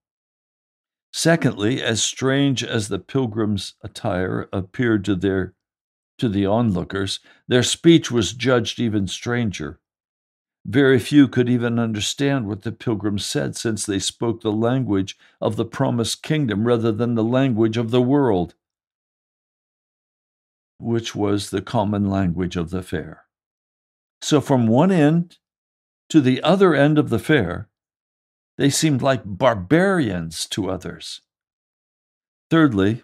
Secondly, 1.11 1.81
as 1.81 2.01
strange 2.01 2.63
as 2.63 2.87
the 2.87 2.99
pilgrims' 2.99 3.75
attire 3.81 4.47
appeared 4.51 5.05
to 5.05 5.15
their 5.15 5.53
to 6.19 6.29
the 6.29 6.45
onlookers, 6.45 7.19
their 7.47 7.63
speech 7.63 8.11
was 8.11 8.33
judged 8.33 8.79
even 8.79 9.07
stranger. 9.07 9.79
Very 10.65 10.99
few 10.99 11.27
could 11.27 11.49
even 11.49 11.79
understand 11.79 12.47
what 12.47 12.61
the 12.61 12.71
pilgrims 12.71 13.25
said, 13.25 13.55
since 13.55 13.85
they 13.85 13.99
spoke 13.99 14.41
the 14.41 14.51
language 14.51 15.17
of 15.41 15.55
the 15.55 15.65
promised 15.65 16.23
kingdom 16.23 16.65
rather 16.65 16.91
than 16.91 17.15
the 17.15 17.23
language 17.23 17.77
of 17.77 17.91
the 17.91 18.01
world 18.01 18.53
which 20.83 21.15
was 21.15 21.49
the 21.49 21.61
common 21.61 22.09
language 22.09 22.55
of 22.55 22.69
the 22.69 22.83
fair. 22.83 23.23
So, 24.21 24.41
from 24.41 24.67
one 24.67 24.91
end 24.91 25.37
to 26.09 26.21
the 26.21 26.41
other 26.43 26.75
end 26.75 26.97
of 26.97 27.09
the 27.09 27.19
fair, 27.19 27.69
they 28.57 28.69
seemed 28.69 29.01
like 29.01 29.23
barbarians 29.25 30.45
to 30.47 30.69
others. 30.69 31.21
Thirdly, 32.49 33.01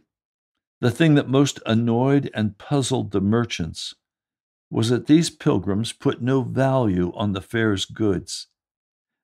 the 0.82 0.92
thing 0.92 1.16
that 1.16 1.28
most 1.28 1.60
annoyed 1.66 2.30
and 2.34 2.58
puzzled 2.58 3.12
the 3.12 3.22
merchants 3.22 3.96
was 4.70 4.90
that 4.90 5.08
these 5.08 5.30
pilgrims 5.30 5.92
put 5.92 6.22
no 6.22 6.42
value 6.42 7.12
on 7.16 7.34
the 7.34 7.42
fair's 7.42 7.86
goods. 7.86 8.48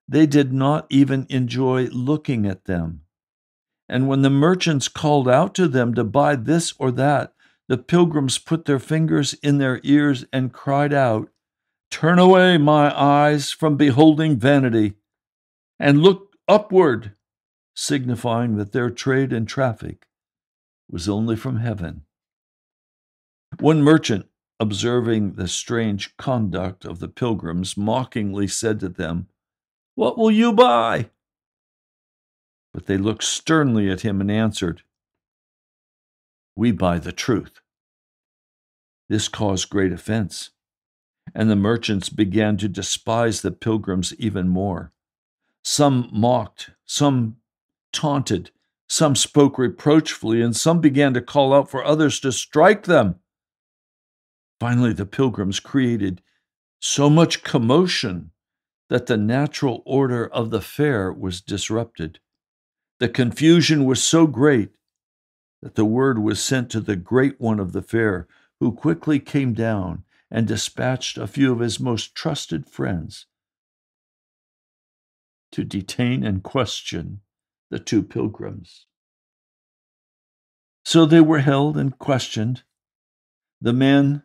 They 0.08 0.26
did 0.26 0.52
not 0.52 0.86
even 0.90 1.26
enjoy 1.28 1.84
looking 1.86 2.46
at 2.46 2.64
them. 2.64 3.02
And 3.88 4.08
when 4.08 4.22
the 4.22 4.30
merchants 4.30 4.88
called 4.88 5.28
out 5.28 5.54
to 5.54 5.68
them 5.68 5.94
to 5.94 6.02
buy 6.02 6.34
this 6.34 6.74
or 6.78 6.90
that, 6.92 7.32
the 7.68 7.78
pilgrims 7.78 8.38
put 8.38 8.64
their 8.64 8.78
fingers 8.78 9.34
in 9.34 9.58
their 9.58 9.80
ears 9.82 10.24
and 10.32 10.52
cried 10.52 10.92
out, 10.92 11.28
Turn 11.90 12.18
away 12.18 12.58
my 12.58 12.96
eyes 12.96 13.50
from 13.50 13.76
beholding 13.76 14.38
vanity, 14.38 14.94
and 15.78 16.02
look 16.02 16.36
upward, 16.48 17.12
signifying 17.74 18.56
that 18.56 18.72
their 18.72 18.90
trade 18.90 19.32
and 19.32 19.48
traffic 19.48 20.06
was 20.90 21.08
only 21.08 21.36
from 21.36 21.56
heaven. 21.56 22.02
One 23.60 23.82
merchant, 23.82 24.26
observing 24.60 25.32
the 25.32 25.48
strange 25.48 26.16
conduct 26.16 26.84
of 26.84 26.98
the 26.98 27.08
pilgrims, 27.08 27.76
mockingly 27.76 28.48
said 28.48 28.80
to 28.80 28.88
them, 28.88 29.28
What 29.94 30.18
will 30.18 30.30
you 30.30 30.52
buy? 30.52 31.10
But 32.72 32.86
they 32.86 32.98
looked 32.98 33.24
sternly 33.24 33.90
at 33.90 34.02
him 34.02 34.20
and 34.20 34.30
answered, 34.30 34.82
we 36.56 36.72
buy 36.72 36.98
the 36.98 37.12
truth. 37.12 37.60
This 39.08 39.28
caused 39.28 39.70
great 39.70 39.92
offense, 39.92 40.50
and 41.34 41.48
the 41.48 41.56
merchants 41.56 42.08
began 42.08 42.56
to 42.56 42.68
despise 42.68 43.42
the 43.42 43.52
pilgrims 43.52 44.14
even 44.18 44.48
more. 44.48 44.92
Some 45.62 46.08
mocked, 46.12 46.70
some 46.84 47.36
taunted, 47.92 48.50
Some 48.88 49.16
spoke 49.16 49.58
reproachfully, 49.58 50.40
and 50.40 50.54
some 50.54 50.80
began 50.80 51.12
to 51.14 51.20
call 51.20 51.52
out 51.52 51.68
for 51.70 51.84
others 51.84 52.20
to 52.20 52.30
strike 52.30 52.84
them. 52.84 53.16
Finally, 54.60 54.92
the 54.92 55.06
pilgrims 55.06 55.60
created 55.60 56.22
so 56.80 57.10
much 57.10 57.42
commotion 57.42 58.30
that 58.88 59.06
the 59.06 59.16
natural 59.16 59.82
order 59.84 60.26
of 60.26 60.50
the 60.50 60.60
fair 60.60 61.12
was 61.12 61.40
disrupted. 61.40 62.20
The 63.00 63.08
confusion 63.08 63.84
was 63.84 64.02
so 64.02 64.26
great 64.26 64.70
that 65.66 65.74
the 65.74 65.84
word 65.84 66.20
was 66.20 66.40
sent 66.40 66.70
to 66.70 66.78
the 66.78 66.94
great 66.94 67.40
one 67.40 67.58
of 67.58 67.72
the 67.72 67.82
fair, 67.82 68.28
who 68.60 68.70
quickly 68.70 69.18
came 69.18 69.52
down 69.52 70.04
and 70.30 70.46
dispatched 70.46 71.18
a 71.18 71.26
few 71.26 71.52
of 71.52 71.58
his 71.58 71.80
most 71.80 72.14
trusted 72.14 72.70
friends 72.70 73.26
to 75.50 75.64
detain 75.64 76.22
and 76.22 76.44
question 76.44 77.20
the 77.68 77.80
two 77.80 78.00
pilgrims. 78.00 78.86
So 80.84 81.04
they 81.04 81.20
were 81.20 81.40
held 81.40 81.76
and 81.76 81.98
questioned. 81.98 82.62
The 83.60 83.72
men 83.72 84.22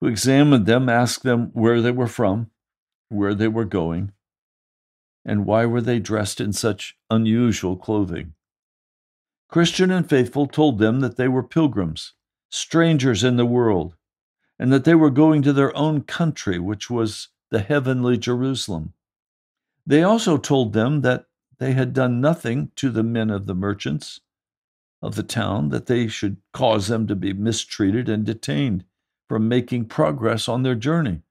who 0.00 0.08
examined 0.08 0.66
them 0.66 0.88
asked 0.88 1.22
them 1.22 1.50
where 1.52 1.80
they 1.80 1.92
were 1.92 2.08
from, 2.08 2.50
where 3.10 3.32
they 3.32 3.46
were 3.46 3.64
going, 3.64 4.10
and 5.24 5.46
why 5.46 5.66
were 5.66 5.80
they 5.80 6.00
dressed 6.00 6.40
in 6.40 6.52
such 6.52 6.96
unusual 7.10 7.76
clothing. 7.76 8.34
Christian 9.54 9.92
and 9.92 10.10
Faithful 10.10 10.48
told 10.48 10.80
them 10.80 10.98
that 10.98 11.16
they 11.16 11.28
were 11.28 11.44
pilgrims, 11.44 12.14
strangers 12.50 13.22
in 13.22 13.36
the 13.36 13.46
world, 13.46 13.94
and 14.58 14.72
that 14.72 14.82
they 14.82 14.96
were 14.96 15.10
going 15.10 15.42
to 15.42 15.52
their 15.52 15.72
own 15.76 16.00
country, 16.02 16.58
which 16.58 16.90
was 16.90 17.28
the 17.52 17.60
heavenly 17.60 18.18
Jerusalem. 18.18 18.94
They 19.86 20.02
also 20.02 20.38
told 20.38 20.72
them 20.72 21.02
that 21.02 21.26
they 21.58 21.72
had 21.72 21.92
done 21.92 22.20
nothing 22.20 22.72
to 22.74 22.90
the 22.90 23.04
men 23.04 23.30
of 23.30 23.46
the 23.46 23.54
merchants 23.54 24.18
of 25.00 25.14
the 25.14 25.22
town 25.22 25.68
that 25.68 25.86
they 25.86 26.08
should 26.08 26.38
cause 26.52 26.88
them 26.88 27.06
to 27.06 27.14
be 27.14 27.32
mistreated 27.32 28.08
and 28.08 28.26
detained 28.26 28.84
from 29.28 29.46
making 29.46 29.84
progress 29.84 30.48
on 30.48 30.64
their 30.64 30.74
journey. 30.74 31.22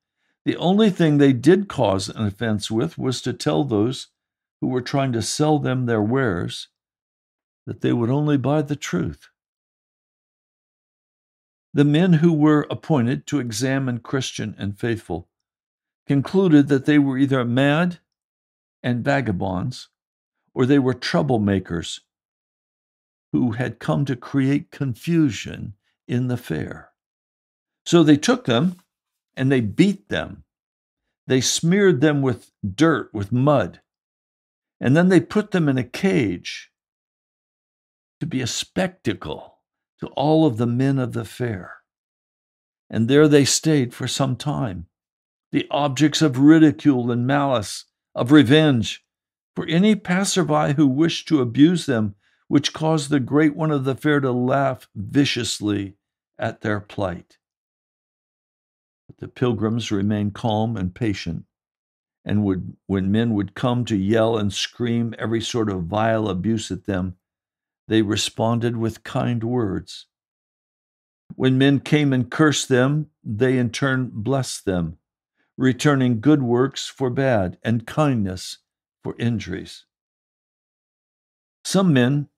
The 0.45 0.55
only 0.55 0.91
thing 0.91 1.17
they 1.17 1.33
did 1.33 1.67
cause 1.67 2.07
an 2.07 2.25
offense 2.25 2.71
with 2.71 2.97
was 2.97 3.21
to 3.23 3.33
tell 3.33 3.65
those 3.65 4.07
who 4.61 4.67
were 4.67 4.81
trying 4.81 5.11
to 5.11 5.21
sell 5.21 5.59
them 5.59 5.87
their 5.87 6.01
wares 6.01 6.69
that 7.65 7.81
they 7.81 7.93
would 7.93 8.09
only 8.09 8.37
buy 8.37 8.61
the 8.61 8.75
truth. 8.75 9.29
The 11.73 11.85
men 11.85 12.13
who 12.13 12.31
were 12.33 12.67
appointed 12.69 13.25
to 13.27 13.39
examine 13.39 13.99
Christian 13.99 14.55
and 14.57 14.77
faithful 14.77 15.29
concluded 16.05 16.67
that 16.67 16.85
they 16.85 16.99
were 16.99 17.17
either 17.17 17.43
mad 17.45 17.99
and 18.83 19.03
vagabonds 19.03 19.89
or 20.53 20.65
they 20.65 20.79
were 20.79 20.93
troublemakers 20.93 22.01
who 23.31 23.53
had 23.53 23.79
come 23.79 24.05
to 24.05 24.15
create 24.15 24.69
confusion 24.69 25.73
in 26.07 26.27
the 26.27 26.37
fair. 26.37 26.91
So 27.85 28.03
they 28.03 28.17
took 28.17 28.45
them 28.45 28.75
and 29.35 29.51
they 29.51 29.61
beat 29.61 30.09
them. 30.09 30.43
They 31.25 31.41
smeared 31.41 32.01
them 32.01 32.21
with 32.21 32.51
dirt, 32.63 33.11
with 33.13 33.31
mud, 33.31 33.81
and 34.79 34.95
then 34.95 35.09
they 35.09 35.21
put 35.21 35.51
them 35.51 35.69
in 35.69 35.77
a 35.77 35.83
cage 35.83 36.69
to 38.23 38.27
be 38.27 38.41
a 38.41 38.47
spectacle 38.47 39.59
to 39.99 40.07
all 40.15 40.45
of 40.45 40.55
the 40.55 40.65
men 40.65 40.97
of 40.97 41.11
the 41.11 41.25
fair. 41.25 41.79
And 42.89 43.09
there 43.09 43.27
they 43.27 43.43
stayed 43.43 43.93
for 43.93 44.07
some 44.07 44.37
time, 44.37 44.87
the 45.51 45.67
objects 45.69 46.21
of 46.21 46.39
ridicule 46.39 47.11
and 47.11 47.27
malice, 47.27 47.83
of 48.15 48.31
revenge, 48.31 49.03
for 49.57 49.65
any 49.67 49.93
passerby 49.93 50.75
who 50.77 50.87
wished 50.87 51.27
to 51.27 51.41
abuse 51.41 51.85
them, 51.85 52.15
which 52.47 52.71
caused 52.71 53.09
the 53.09 53.19
great 53.19 53.57
one 53.57 53.71
of 53.71 53.83
the 53.83 53.93
fair 53.93 54.21
to 54.21 54.31
laugh 54.31 54.87
viciously 54.95 55.97
at 56.39 56.61
their 56.61 56.79
plight. 56.79 57.39
But 59.05 59.17
the 59.17 59.27
pilgrims 59.27 59.91
remained 59.91 60.33
calm 60.33 60.77
and 60.77 60.95
patient, 60.95 61.43
and 62.23 62.45
would, 62.45 62.77
when 62.87 63.11
men 63.11 63.33
would 63.33 63.53
come 63.53 63.83
to 63.83 63.97
yell 63.97 64.37
and 64.37 64.53
scream 64.53 65.13
every 65.19 65.41
sort 65.41 65.69
of 65.69 65.83
vile 65.83 66.29
abuse 66.29 66.71
at 66.71 66.85
them, 66.85 67.17
they 67.93 68.01
responded 68.01 68.75
with 68.75 69.03
kind 69.03 69.43
words. 69.43 70.07
When 71.35 71.59
men 71.59 71.79
came 71.79 72.11
and 72.11 72.27
cursed 72.27 72.67
them, 72.67 73.11
they 73.23 73.59
in 73.59 73.69
turn 73.69 74.09
blessed 74.11 74.65
them, 74.65 74.97
returning 75.59 76.19
good 76.19 76.41
works 76.41 76.87
for 76.87 77.11
bad 77.11 77.59
and 77.63 77.85
kindness 77.85 78.57
for 79.03 79.15
injuries. 79.19 79.85
Some 81.63 81.93
men 81.93 82.29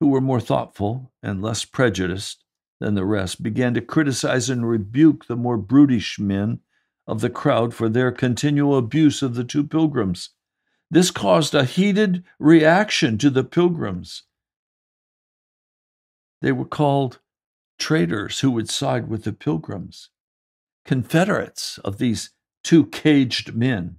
who 0.00 0.08
were 0.08 0.20
more 0.20 0.40
thoughtful 0.40 1.12
and 1.22 1.40
less 1.40 1.64
prejudiced 1.64 2.42
than 2.80 2.96
the 2.96 3.04
rest 3.04 3.44
began 3.44 3.74
to 3.74 3.80
criticize 3.80 4.50
and 4.50 4.68
rebuke 4.68 5.26
the 5.26 5.36
more 5.36 5.56
brutish 5.56 6.18
men 6.18 6.58
of 7.06 7.20
the 7.20 7.30
crowd 7.30 7.74
for 7.74 7.88
their 7.88 8.10
continual 8.10 8.76
abuse 8.76 9.22
of 9.22 9.36
the 9.36 9.44
two 9.44 9.62
pilgrims. 9.62 10.30
This 10.90 11.12
caused 11.12 11.54
a 11.54 11.62
heated 11.62 12.24
reaction 12.40 13.18
to 13.18 13.30
the 13.30 13.44
pilgrims. 13.44 14.24
They 16.40 16.52
were 16.52 16.64
called 16.64 17.20
traitors 17.78 18.40
who 18.40 18.50
would 18.52 18.68
side 18.68 19.08
with 19.08 19.24
the 19.24 19.32
pilgrims, 19.32 20.10
confederates 20.84 21.78
of 21.78 21.98
these 21.98 22.30
two 22.62 22.86
caged 22.86 23.54
men. 23.54 23.96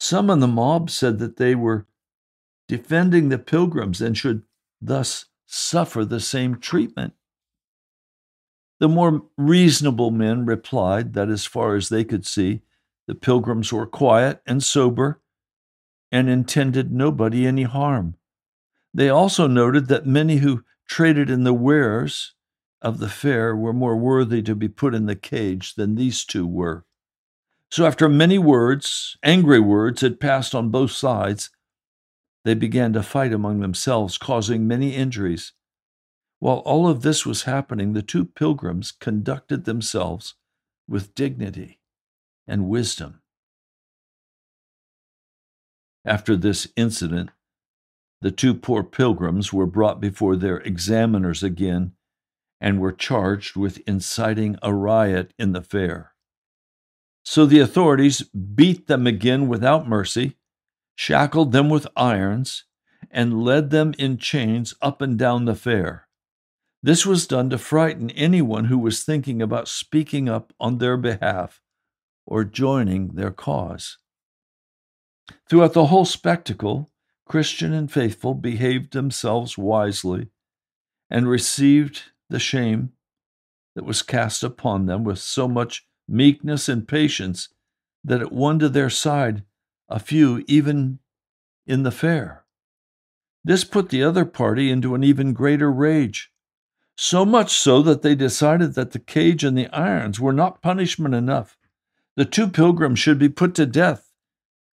Some 0.00 0.30
in 0.30 0.40
the 0.40 0.48
mob 0.48 0.90
said 0.90 1.18
that 1.18 1.36
they 1.36 1.54
were 1.54 1.86
defending 2.68 3.28
the 3.28 3.38
pilgrims 3.38 4.00
and 4.00 4.16
should 4.16 4.42
thus 4.80 5.26
suffer 5.46 6.04
the 6.04 6.20
same 6.20 6.58
treatment. 6.58 7.14
The 8.80 8.88
more 8.88 9.22
reasonable 9.36 10.10
men 10.10 10.44
replied 10.44 11.12
that, 11.12 11.28
as 11.28 11.46
far 11.46 11.76
as 11.76 11.88
they 11.88 12.02
could 12.02 12.26
see, 12.26 12.62
the 13.06 13.14
pilgrims 13.14 13.72
were 13.72 13.86
quiet 13.86 14.42
and 14.46 14.62
sober 14.62 15.20
and 16.10 16.28
intended 16.28 16.92
nobody 16.92 17.46
any 17.46 17.62
harm. 17.62 18.16
They 18.92 19.08
also 19.08 19.46
noted 19.46 19.88
that 19.88 20.06
many 20.06 20.38
who 20.38 20.64
traded 20.92 21.30
in 21.30 21.42
the 21.42 21.54
wares 21.54 22.34
of 22.82 22.98
the 22.98 23.08
fair 23.08 23.56
were 23.56 23.72
more 23.72 23.96
worthy 23.96 24.42
to 24.42 24.54
be 24.54 24.68
put 24.68 24.94
in 24.94 25.06
the 25.06 25.16
cage 25.16 25.74
than 25.74 25.94
these 25.94 26.22
two 26.22 26.46
were. 26.46 26.84
So, 27.70 27.86
after 27.86 28.10
many 28.10 28.38
words, 28.38 29.16
angry 29.22 29.58
words, 29.58 30.02
had 30.02 30.20
passed 30.20 30.54
on 30.54 30.68
both 30.68 30.90
sides, 30.90 31.48
they 32.44 32.52
began 32.52 32.92
to 32.92 33.02
fight 33.02 33.32
among 33.32 33.60
themselves, 33.60 34.18
causing 34.18 34.68
many 34.68 34.94
injuries. 34.94 35.54
While 36.40 36.58
all 36.58 36.86
of 36.86 37.00
this 37.00 37.24
was 37.24 37.44
happening, 37.44 37.94
the 37.94 38.02
two 38.02 38.26
pilgrims 38.26 38.92
conducted 38.92 39.64
themselves 39.64 40.34
with 40.86 41.14
dignity 41.14 41.80
and 42.46 42.68
wisdom. 42.68 43.22
After 46.04 46.36
this 46.36 46.68
incident, 46.76 47.30
the 48.22 48.30
two 48.30 48.54
poor 48.54 48.84
pilgrims 48.84 49.52
were 49.52 49.66
brought 49.66 50.00
before 50.00 50.36
their 50.36 50.58
examiners 50.58 51.42
again 51.42 51.92
and 52.60 52.80
were 52.80 52.92
charged 52.92 53.56
with 53.56 53.82
inciting 53.86 54.56
a 54.62 54.72
riot 54.72 55.34
in 55.38 55.52
the 55.52 55.60
fair. 55.60 56.12
So 57.24 57.46
the 57.46 57.58
authorities 57.58 58.22
beat 58.22 58.86
them 58.86 59.08
again 59.08 59.48
without 59.48 59.88
mercy, 59.88 60.36
shackled 60.94 61.50
them 61.50 61.68
with 61.68 61.88
irons, 61.96 62.64
and 63.10 63.42
led 63.42 63.70
them 63.70 63.92
in 63.98 64.18
chains 64.18 64.74
up 64.80 65.02
and 65.02 65.18
down 65.18 65.44
the 65.44 65.56
fair. 65.56 66.06
This 66.80 67.04
was 67.04 67.26
done 67.26 67.50
to 67.50 67.58
frighten 67.58 68.10
anyone 68.10 68.66
who 68.66 68.78
was 68.78 69.02
thinking 69.02 69.42
about 69.42 69.66
speaking 69.66 70.28
up 70.28 70.52
on 70.60 70.78
their 70.78 70.96
behalf 70.96 71.60
or 72.24 72.44
joining 72.44 73.14
their 73.14 73.32
cause. 73.32 73.98
Throughout 75.48 75.72
the 75.72 75.86
whole 75.86 76.04
spectacle, 76.04 76.91
Christian 77.26 77.72
and 77.72 77.90
faithful 77.90 78.34
behaved 78.34 78.92
themselves 78.92 79.56
wisely 79.56 80.28
and 81.08 81.28
received 81.28 82.02
the 82.28 82.38
shame 82.38 82.92
that 83.74 83.84
was 83.84 84.02
cast 84.02 84.42
upon 84.42 84.86
them 84.86 85.04
with 85.04 85.18
so 85.18 85.48
much 85.48 85.86
meekness 86.08 86.68
and 86.68 86.86
patience 86.86 87.48
that 88.04 88.20
it 88.20 88.32
won 88.32 88.58
to 88.58 88.68
their 88.68 88.90
side 88.90 89.44
a 89.88 89.98
few 89.98 90.44
even 90.46 90.98
in 91.66 91.82
the 91.82 91.90
fair. 91.90 92.44
This 93.44 93.64
put 93.64 93.88
the 93.88 94.02
other 94.02 94.24
party 94.24 94.70
into 94.70 94.94
an 94.94 95.04
even 95.04 95.32
greater 95.32 95.70
rage 95.70 96.32
so 96.96 97.24
much 97.24 97.50
so 97.50 97.82
that 97.82 98.02
they 98.02 98.14
decided 98.14 98.74
that 98.74 98.92
the 98.92 98.98
cage 98.98 99.44
and 99.44 99.56
the 99.56 99.68
irons 99.68 100.20
were 100.20 100.32
not 100.32 100.62
punishment 100.62 101.14
enough. 101.14 101.56
The 102.16 102.24
two 102.24 102.48
pilgrims 102.48 102.98
should 102.98 103.18
be 103.18 103.28
put 103.28 103.54
to 103.56 103.66
death 103.66 104.11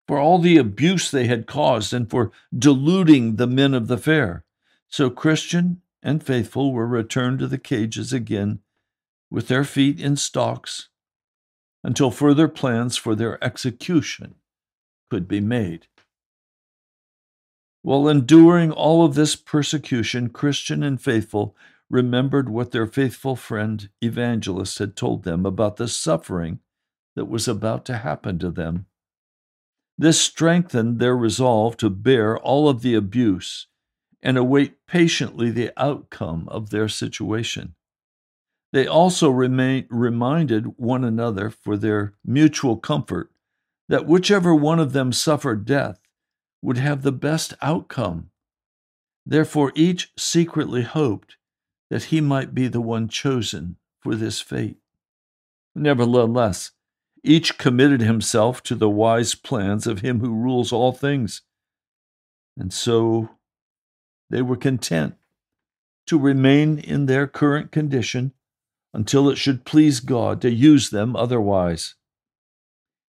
for 0.07 0.19
all 0.19 0.39
the 0.39 0.57
abuse 0.57 1.09
they 1.09 1.25
had 1.25 1.47
caused 1.47 1.93
and 1.93 2.09
for 2.09 2.31
deluding 2.57 3.35
the 3.35 3.47
men 3.47 3.73
of 3.73 3.87
the 3.87 3.97
fair. 3.97 4.43
So 4.87 5.09
Christian 5.09 5.81
and 6.03 6.23
faithful 6.23 6.71
were 6.71 6.87
returned 6.87 7.39
to 7.39 7.47
the 7.47 7.57
cages 7.57 8.13
again 8.13 8.59
with 9.31 9.47
their 9.47 9.63
feet 9.63 9.99
in 9.99 10.15
stocks 10.15 10.89
until 11.83 12.11
further 12.11 12.47
plans 12.47 12.97
for 12.97 13.15
their 13.15 13.43
execution 13.43 14.35
could 15.09 15.27
be 15.27 15.39
made. 15.39 15.87
While 17.81 18.07
enduring 18.07 18.71
all 18.71 19.05
of 19.05 19.13
this 19.13 19.35
persecution, 19.35 20.29
Christian 20.29 20.81
and 20.81 20.99
faithful 20.99 21.55
remembered 21.89 22.49
what 22.49 22.71
their 22.71 22.87
faithful 22.87 23.35
friend 23.35 23.89
evangelist 24.01 24.79
had 24.79 24.95
told 24.95 25.23
them 25.23 25.45
about 25.45 25.77
the 25.77 25.87
suffering 25.87 26.59
that 27.15 27.25
was 27.25 27.47
about 27.47 27.85
to 27.85 27.97
happen 27.97 28.39
to 28.39 28.49
them. 28.49 28.87
This 29.97 30.19
strengthened 30.19 30.99
their 30.99 31.15
resolve 31.15 31.77
to 31.77 31.89
bear 31.89 32.37
all 32.37 32.67
of 32.67 32.81
the 32.81 32.95
abuse 32.95 33.67
and 34.21 34.37
await 34.37 34.85
patiently 34.87 35.51
the 35.51 35.71
outcome 35.77 36.47
of 36.49 36.69
their 36.69 36.89
situation. 36.89 37.75
They 38.73 38.87
also 38.87 39.29
remain, 39.29 39.85
reminded 39.89 40.77
one 40.77 41.05
another 41.05 41.49
for 41.49 41.77
their 41.77 42.13
mutual 42.25 42.75
comfort 42.75 43.31
that 43.87 44.05
whichever 44.05 44.53
one 44.53 44.79
of 44.79 44.91
them 44.91 45.13
suffered 45.13 45.63
death 45.63 45.99
would 46.61 46.77
have 46.77 47.03
the 47.03 47.11
best 47.11 47.53
outcome. 47.61 48.31
Therefore, 49.25 49.71
each 49.75 50.11
secretly 50.17 50.81
hoped 50.81 51.37
that 51.89 52.05
he 52.05 52.19
might 52.19 52.53
be 52.53 52.67
the 52.67 52.81
one 52.81 53.07
chosen 53.07 53.77
for 54.01 54.15
this 54.15 54.41
fate. 54.41 54.77
Nevertheless, 55.73 56.71
each 57.25 57.57
committed 57.57 58.01
himself 58.01 58.61
to 58.63 58.75
the 58.75 58.89
wise 58.89 59.35
plans 59.35 59.87
of 59.87 60.01
him 60.01 60.19
who 60.19 60.33
rules 60.33 60.71
all 60.71 60.91
things. 60.91 61.41
And 62.57 62.71
so 62.71 63.29
they 64.29 64.41
were 64.41 64.55
content 64.55 65.15
to 66.07 66.19
remain 66.19 66.77
in 66.79 67.05
their 67.05 67.27
current 67.27 67.71
condition 67.71 68.33
until 68.93 69.29
it 69.29 69.37
should 69.37 69.65
please 69.65 69.99
God 69.99 70.41
to 70.41 70.51
use 70.51 70.89
them 70.89 71.15
otherwise. 71.15 71.95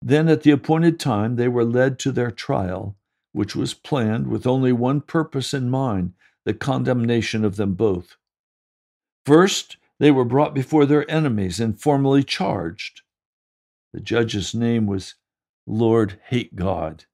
Then, 0.02 0.28
at 0.28 0.44
the 0.44 0.52
appointed 0.52 1.00
time, 1.00 1.36
they 1.36 1.48
were 1.48 1.66
led 1.66 2.00
to 2.00 2.12
their 2.12 2.32
trial, 2.32 2.96
which 3.32 3.56
was 3.56 3.74
planned 3.74 4.28
with 4.28 4.48
only 4.48 4.72
one 4.72 5.02
purpose 5.02 5.54
in 5.54 5.70
mind 5.70 6.14
the 6.46 6.54
condemnation 6.54 7.46
of 7.46 7.58
them 7.58 7.76
both. 7.76 8.16
First, 9.26 9.78
they 10.00 10.10
were 10.10 10.26
brought 10.26 10.56
before 10.56 10.86
their 10.86 11.10
enemies 11.12 11.60
and 11.60 11.80
formally 11.80 12.24
charged. 12.24 13.02
The 13.94 14.00
judge's 14.00 14.54
name 14.54 14.86
was 14.86 15.16
Lord 15.66 16.20
Hate 16.26 16.56
God. 16.56 17.06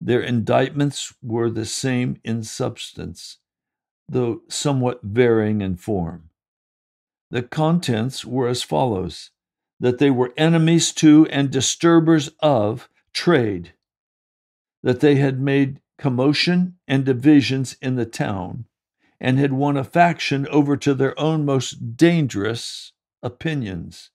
Their 0.00 0.20
indictments 0.20 1.14
were 1.22 1.50
the 1.50 1.64
same 1.64 2.20
in 2.24 2.42
substance, 2.44 3.38
though 4.08 4.42
somewhat 4.48 5.02
varying 5.02 5.60
in 5.60 5.76
form. 5.76 6.30
The 7.30 7.42
contents 7.42 8.24
were 8.24 8.46
as 8.46 8.62
follows 8.62 9.30
that 9.80 9.98
they 9.98 10.10
were 10.10 10.32
enemies 10.36 10.92
to 10.92 11.26
and 11.26 11.50
disturbers 11.50 12.30
of 12.40 12.88
trade, 13.12 13.74
that 14.82 15.00
they 15.00 15.16
had 15.16 15.40
made 15.40 15.80
commotion 15.98 16.78
and 16.86 17.04
divisions 17.04 17.76
in 17.82 17.96
the 17.96 18.06
town, 18.06 18.66
and 19.20 19.38
had 19.38 19.52
won 19.52 19.76
a 19.76 19.84
faction 19.84 20.46
over 20.48 20.76
to 20.76 20.94
their 20.94 21.18
own 21.18 21.44
most 21.44 21.96
dangerous 21.96 22.92
opinions, 23.22 24.10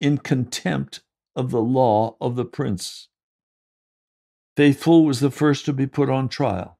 in 0.00 0.18
contempt 0.18 1.00
of 1.34 1.50
the 1.50 1.62
law 1.62 2.16
of 2.20 2.36
the 2.36 2.44
prince. 2.44 3.08
Faithful 4.56 5.04
was 5.04 5.20
the 5.20 5.30
first 5.30 5.64
to 5.66 5.72
be 5.72 5.86
put 5.86 6.10
on 6.10 6.28
trial. 6.28 6.78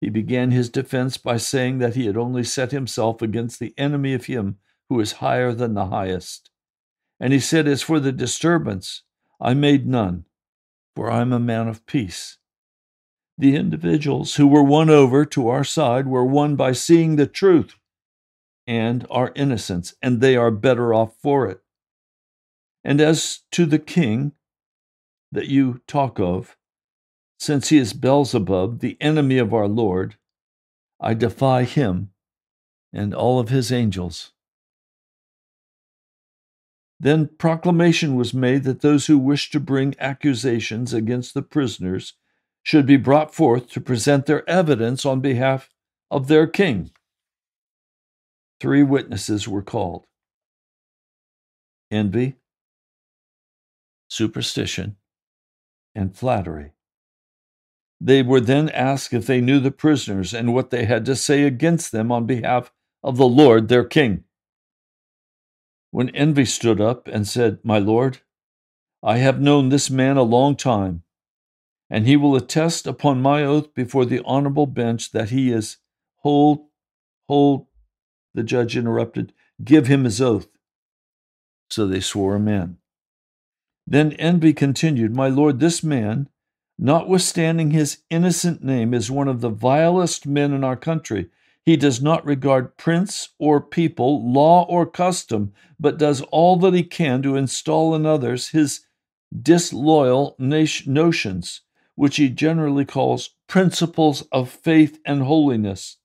He 0.00 0.08
began 0.08 0.50
his 0.50 0.70
defense 0.70 1.18
by 1.18 1.36
saying 1.36 1.78
that 1.78 1.94
he 1.94 2.06
had 2.06 2.16
only 2.16 2.42
set 2.42 2.72
himself 2.72 3.20
against 3.20 3.60
the 3.60 3.74
enemy 3.76 4.14
of 4.14 4.26
him 4.26 4.56
who 4.88 4.98
is 4.98 5.12
higher 5.12 5.52
than 5.52 5.74
the 5.74 5.86
highest. 5.86 6.50
And 7.20 7.34
he 7.34 7.40
said, 7.40 7.68
As 7.68 7.82
for 7.82 8.00
the 8.00 8.12
disturbance, 8.12 9.02
I 9.40 9.52
made 9.52 9.86
none, 9.86 10.24
for 10.96 11.10
I 11.10 11.20
am 11.20 11.32
a 11.34 11.38
man 11.38 11.68
of 11.68 11.84
peace. 11.84 12.38
The 13.36 13.56
individuals 13.56 14.36
who 14.36 14.46
were 14.46 14.62
won 14.62 14.88
over 14.90 15.24
to 15.26 15.48
our 15.48 15.64
side 15.64 16.06
were 16.06 16.24
won 16.24 16.56
by 16.56 16.72
seeing 16.72 17.16
the 17.16 17.26
truth 17.26 17.74
and 18.66 19.06
our 19.10 19.32
innocence, 19.34 19.94
and 20.02 20.20
they 20.20 20.36
are 20.36 20.50
better 20.50 20.94
off 20.94 21.14
for 21.22 21.46
it. 21.46 21.60
And 22.84 23.00
as 23.00 23.40
to 23.52 23.66
the 23.66 23.78
king 23.78 24.32
that 25.32 25.48
you 25.48 25.80
talk 25.86 26.18
of, 26.18 26.56
since 27.38 27.68
he 27.68 27.78
is 27.78 27.92
Beelzebub, 27.92 28.80
the 28.80 28.96
enemy 29.00 29.38
of 29.38 29.54
our 29.54 29.68
Lord, 29.68 30.16
I 31.00 31.14
defy 31.14 31.64
him 31.64 32.10
and 32.92 33.14
all 33.14 33.38
of 33.38 33.48
his 33.48 33.72
angels. 33.72 34.32
Then 36.98 37.30
proclamation 37.38 38.14
was 38.14 38.34
made 38.34 38.64
that 38.64 38.82
those 38.82 39.06
who 39.06 39.18
wished 39.18 39.52
to 39.52 39.60
bring 39.60 39.94
accusations 39.98 40.92
against 40.92 41.32
the 41.32 41.42
prisoners 41.42 42.14
should 42.62 42.84
be 42.84 42.98
brought 42.98 43.34
forth 43.34 43.70
to 43.70 43.80
present 43.80 44.26
their 44.26 44.48
evidence 44.48 45.06
on 45.06 45.20
behalf 45.20 45.70
of 46.10 46.28
their 46.28 46.46
king. 46.46 46.90
Three 48.60 48.82
witnesses 48.82 49.48
were 49.48 49.62
called 49.62 50.06
envy, 51.90 52.36
superstition, 54.10 54.96
and 55.94 56.16
flattery. 56.16 56.72
They 58.00 58.22
were 58.22 58.40
then 58.40 58.68
asked 58.70 59.12
if 59.12 59.26
they 59.26 59.40
knew 59.40 59.60
the 59.60 59.70
prisoners 59.70 60.34
and 60.34 60.52
what 60.52 60.70
they 60.70 60.84
had 60.84 61.04
to 61.06 61.16
say 61.16 61.44
against 61.44 61.92
them 61.92 62.10
on 62.10 62.26
behalf 62.26 62.72
of 63.02 63.16
the 63.16 63.28
Lord 63.28 63.68
their 63.68 63.84
King. 63.84 64.24
When 65.90 66.10
Envy 66.10 66.44
stood 66.44 66.80
up 66.80 67.08
and 67.08 67.26
said, 67.26 67.58
My 67.62 67.78
Lord, 67.78 68.18
I 69.02 69.18
have 69.18 69.40
known 69.40 69.68
this 69.68 69.90
man 69.90 70.16
a 70.16 70.22
long 70.22 70.56
time, 70.56 71.02
and 71.88 72.06
he 72.06 72.16
will 72.16 72.36
attest 72.36 72.86
upon 72.86 73.22
my 73.22 73.44
oath 73.44 73.74
before 73.74 74.04
the 74.04 74.22
honorable 74.24 74.66
bench 74.66 75.12
that 75.12 75.30
he 75.30 75.52
is. 75.52 75.78
Hold, 76.18 76.66
hold, 77.28 77.66
the 78.34 78.42
judge 78.42 78.76
interrupted. 78.76 79.32
Give 79.62 79.86
him 79.86 80.04
his 80.04 80.20
oath. 80.20 80.48
So 81.70 81.86
they 81.86 82.00
swore 82.00 82.36
him 82.36 82.48
in. 82.48 82.79
Then 83.90 84.12
Envy 84.12 84.52
continued, 84.52 85.16
My 85.16 85.26
Lord, 85.26 85.58
this 85.58 85.82
man, 85.82 86.28
notwithstanding 86.78 87.72
his 87.72 87.98
innocent 88.08 88.62
name, 88.62 88.94
is 88.94 89.10
one 89.10 89.26
of 89.26 89.40
the 89.40 89.50
vilest 89.50 90.28
men 90.28 90.52
in 90.52 90.62
our 90.62 90.76
country. 90.76 91.28
He 91.66 91.76
does 91.76 92.00
not 92.00 92.24
regard 92.24 92.76
prince 92.76 93.30
or 93.40 93.60
people, 93.60 94.32
law 94.32 94.64
or 94.68 94.86
custom, 94.86 95.52
but 95.78 95.98
does 95.98 96.22
all 96.30 96.56
that 96.58 96.72
he 96.72 96.84
can 96.84 97.20
to 97.22 97.34
install 97.34 97.96
in 97.96 98.06
others 98.06 98.50
his 98.50 98.86
disloyal 99.42 100.36
notions, 100.38 101.62
which 101.96 102.16
he 102.16 102.28
generally 102.28 102.84
calls 102.84 103.30
principles 103.48 104.22
of 104.30 104.48
faith 104.48 105.00
and 105.04 105.24
holiness. 105.24 105.96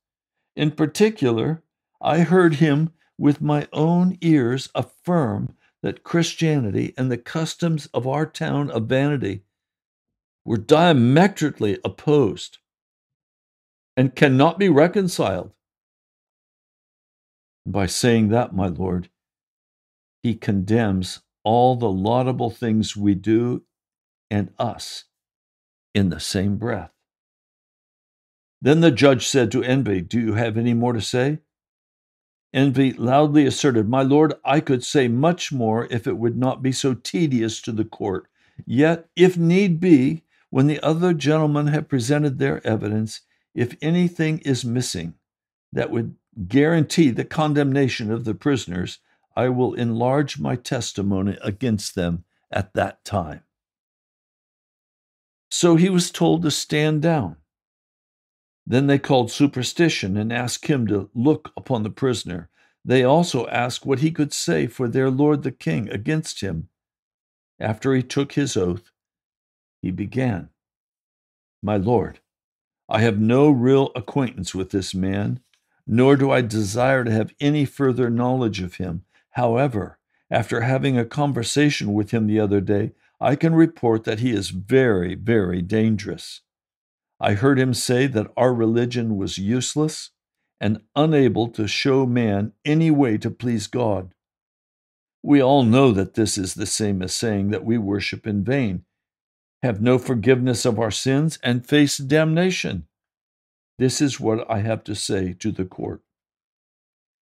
In 0.55 0.71
particular, 0.71 1.61
I 2.01 2.21
heard 2.21 2.55
him 2.55 2.93
with 3.15 3.41
my 3.41 3.67
own 3.71 4.17
ears 4.21 4.69
affirm 4.73 5.55
that 5.85 6.01
Christianity 6.01 6.95
and 6.97 7.11
the 7.11 7.17
customs 7.17 7.85
of 7.93 8.07
our 8.07 8.25
town 8.25 8.71
of 8.71 8.87
Vanity 8.87 9.43
were 10.43 10.57
diametrically 10.57 11.77
opposed 11.85 12.57
and 13.95 14.15
cannot 14.15 14.57
be 14.57 14.67
reconciled. 14.67 15.51
By 17.67 17.85
saying 17.85 18.29
that, 18.29 18.55
my 18.55 18.65
Lord, 18.65 19.09
he 20.23 20.33
condemns 20.33 21.21
all 21.43 21.75
the 21.75 21.91
laudable 21.91 22.49
things 22.49 22.97
we 22.97 23.13
do 23.13 23.61
and 24.31 24.51
us 24.57 25.03
in 25.93 26.09
the 26.09 26.19
same 26.19 26.57
breath. 26.57 26.93
Then 28.59 28.81
the 28.81 28.89
judge 28.89 29.27
said 29.27 29.51
to 29.51 29.63
Envy, 29.63 30.01
Do 30.01 30.19
you 30.19 30.33
have 30.33 30.57
any 30.57 30.73
more 30.73 30.93
to 30.93 31.01
say? 31.01 31.41
Envy 32.55 32.93
loudly 32.93 33.45
asserted, 33.45 33.89
My 33.89 34.01
lord, 34.01 34.33
I 34.45 34.61
could 34.61 34.81
say 34.81 35.09
much 35.09 35.51
more 35.51 35.87
if 35.91 36.07
it 36.07 36.17
would 36.17 36.37
not 36.37 36.63
be 36.63 36.71
so 36.71 36.93
tedious 36.93 37.59
to 37.61 37.73
the 37.73 37.83
court. 37.83 38.27
Yet, 38.65 39.09
if 39.13 39.37
need 39.37 39.81
be, 39.81 40.23
when 40.49 40.67
the 40.67 40.79
other 40.79 41.13
gentlemen 41.13 41.67
have 41.67 41.89
presented 41.89 42.39
their 42.39 42.65
evidence, 42.65 43.21
if 43.53 43.75
anything 43.81 44.39
is 44.39 44.63
missing 44.63 45.15
that 45.73 45.91
would 45.91 46.15
guarantee 46.47 47.09
the 47.09 47.25
condemnation 47.25 48.09
of 48.09 48.23
the 48.23 48.33
prisoners, 48.33 48.99
I 49.35 49.49
will 49.49 49.73
enlarge 49.73 50.39
my 50.39 50.55
testimony 50.55 51.37
against 51.41 51.93
them 51.93 52.23
at 52.49 52.73
that 52.75 53.03
time. 53.03 53.43
So 55.51 55.75
he 55.75 55.89
was 55.89 56.09
told 56.09 56.43
to 56.43 56.51
stand 56.51 57.01
down. 57.01 57.35
Then 58.67 58.87
they 58.87 58.97
called 58.97 59.31
superstition 59.31 60.17
and 60.17 60.33
asked 60.33 60.67
him 60.67 60.87
to 60.87 61.09
look 61.13 61.51
upon 61.55 61.83
the 61.83 61.89
prisoner. 61.89 62.49
They 62.83 63.03
also 63.03 63.47
asked 63.47 63.85
what 63.85 63.99
he 63.99 64.11
could 64.11 64.33
say 64.33 64.67
for 64.67 64.87
their 64.87 65.09
lord 65.09 65.43
the 65.43 65.51
king 65.51 65.89
against 65.89 66.41
him. 66.41 66.69
After 67.59 67.93
he 67.93 68.03
took 68.03 68.33
his 68.33 68.57
oath, 68.57 68.91
he 69.81 69.91
began 69.91 70.49
My 71.61 71.77
lord, 71.77 72.19
I 72.89 73.01
have 73.01 73.19
no 73.19 73.49
real 73.49 73.91
acquaintance 73.95 74.53
with 74.53 74.71
this 74.71 74.93
man, 74.93 75.39
nor 75.87 76.15
do 76.15 76.31
I 76.31 76.41
desire 76.41 77.03
to 77.03 77.11
have 77.11 77.33
any 77.39 77.65
further 77.65 78.09
knowledge 78.09 78.61
of 78.61 78.75
him. 78.75 79.03
However, 79.31 79.99
after 80.29 80.61
having 80.61 80.97
a 80.97 81.05
conversation 81.05 81.93
with 81.93 82.11
him 82.11 82.27
the 82.27 82.39
other 82.39 82.61
day, 82.61 82.93
I 83.19 83.35
can 83.35 83.55
report 83.55 84.03
that 84.03 84.19
he 84.19 84.31
is 84.31 84.49
very, 84.49 85.15
very 85.15 85.61
dangerous. 85.61 86.41
I 87.19 87.33
heard 87.33 87.57
him 87.57 87.73
say 87.73 88.07
that 88.07 88.31
our 88.35 88.53
religion 88.53 89.17
was 89.17 89.37
useless 89.37 90.11
and 90.59 90.81
unable 90.95 91.47
to 91.49 91.67
show 91.67 92.05
man 92.05 92.53
any 92.63 92.91
way 92.91 93.17
to 93.17 93.31
please 93.31 93.67
God. 93.67 94.13
We 95.23 95.41
all 95.41 95.63
know 95.63 95.91
that 95.91 96.13
this 96.13 96.37
is 96.37 96.53
the 96.53 96.65
same 96.65 97.01
as 97.01 97.13
saying 97.13 97.49
that 97.49 97.65
we 97.65 97.77
worship 97.77 98.27
in 98.27 98.43
vain, 98.43 98.85
have 99.63 99.81
no 99.81 99.97
forgiveness 99.97 100.65
of 100.65 100.79
our 100.79 100.91
sins, 100.91 101.39
and 101.41 101.65
face 101.65 101.97
damnation. 101.97 102.87
This 103.79 104.01
is 104.01 104.19
what 104.19 104.49
I 104.49 104.59
have 104.59 104.83
to 104.85 104.95
say 104.95 105.33
to 105.39 105.51
the 105.51 105.65
court. 105.65 106.01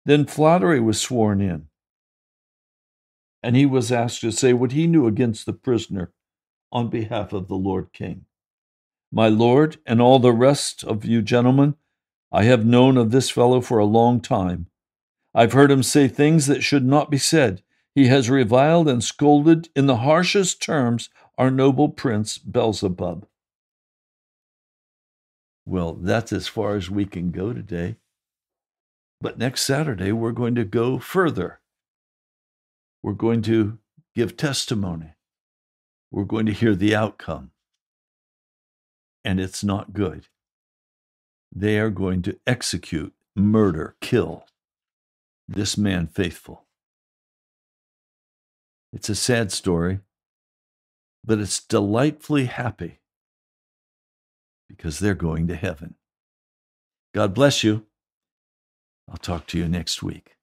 Then 0.06 0.26
Flattery 0.26 0.80
was 0.80 1.00
sworn 1.00 1.41
in, 1.41 1.67
and 3.41 3.56
he 3.56 3.65
was 3.65 3.91
asked 3.91 4.21
to 4.21 4.32
say 4.32 4.54
what 4.54 4.74
he 4.74 4.88
knew 4.88 5.08
against 5.08 5.45
the 5.45 5.54
prisoner 5.54 6.12
on 6.71 6.89
behalf 6.89 7.34
of 7.34 7.48
the 7.48 7.56
Lord 7.56 7.93
King. 7.93 8.26
My 9.12 9.28
lord, 9.28 9.78
and 9.86 10.02
all 10.02 10.20
the 10.20 10.34
rest 10.34 10.84
of 10.84 11.06
you 11.06 11.22
gentlemen, 11.22 11.76
I 12.32 12.44
have 12.44 12.65
known 12.65 12.98
of 12.98 13.12
this 13.12 13.30
fellow 13.30 13.62
for 13.62 13.78
a 13.78 13.86
long 13.86 14.20
time. 14.20 14.68
I've 15.34 15.54
heard 15.54 15.72
him 15.72 15.84
say 15.84 16.08
things 16.08 16.48
that 16.48 16.63
should 16.63 16.86
not 16.86 17.10
be 17.12 17.18
said. 17.18 17.62
He 17.94 18.08
has 18.08 18.30
reviled 18.30 18.89
and 18.89 19.04
scolded 19.04 19.70
in 19.76 19.86
the 19.86 19.98
harshest 19.98 20.62
terms 20.62 21.10
our 21.38 21.50
noble 21.50 21.89
prince 21.89 22.38
Beelzebub. 22.38 23.26
Well, 25.65 25.94
that's 25.94 26.32
as 26.32 26.48
far 26.48 26.76
as 26.76 26.89
we 26.89 27.06
can 27.06 27.32
go 27.32 27.54
today. 27.54 27.96
But 29.22 29.38
next 29.38 29.62
Saturday, 29.62 30.12
we're 30.12 30.32
going 30.32 30.56
to 30.56 30.65
go 30.65 31.00
further. 31.00 31.60
We're 33.02 33.13
going 33.13 33.41
to 33.44 33.78
give 34.13 34.38
testimony. 34.38 35.13
We're 36.12 36.24
going 36.26 36.46
to 36.46 36.54
hear 36.54 36.76
the 36.76 36.96
outcome. 36.96 37.52
And 39.26 39.40
it's 39.40 39.64
not 39.64 39.92
good. 39.92 40.28
They 41.54 41.80
are 41.80 41.90
going 41.90 42.22
to 42.22 42.40
execute, 42.46 43.14
murder, 43.36 43.96
kill 44.00 44.46
this 45.48 45.78
man 45.78 46.08
faithful. 46.08 46.66
It's 48.94 49.10
a 49.10 49.16
sad 49.16 49.52
story, 49.52 50.00
but 51.24 51.40
it's 51.40 51.60
delightfully 51.60 52.46
happy 52.46 53.00
because 54.70 55.00
they're 55.00 55.16
going 55.16 55.48
to 55.48 55.56
heaven. 55.56 55.96
God 57.14 57.34
bless 57.34 57.64
you. 57.64 57.86
I'll 59.10 59.18
talk 59.18 59.48
to 59.48 59.58
you 59.58 59.68
next 59.68 60.04
week. 60.04 60.36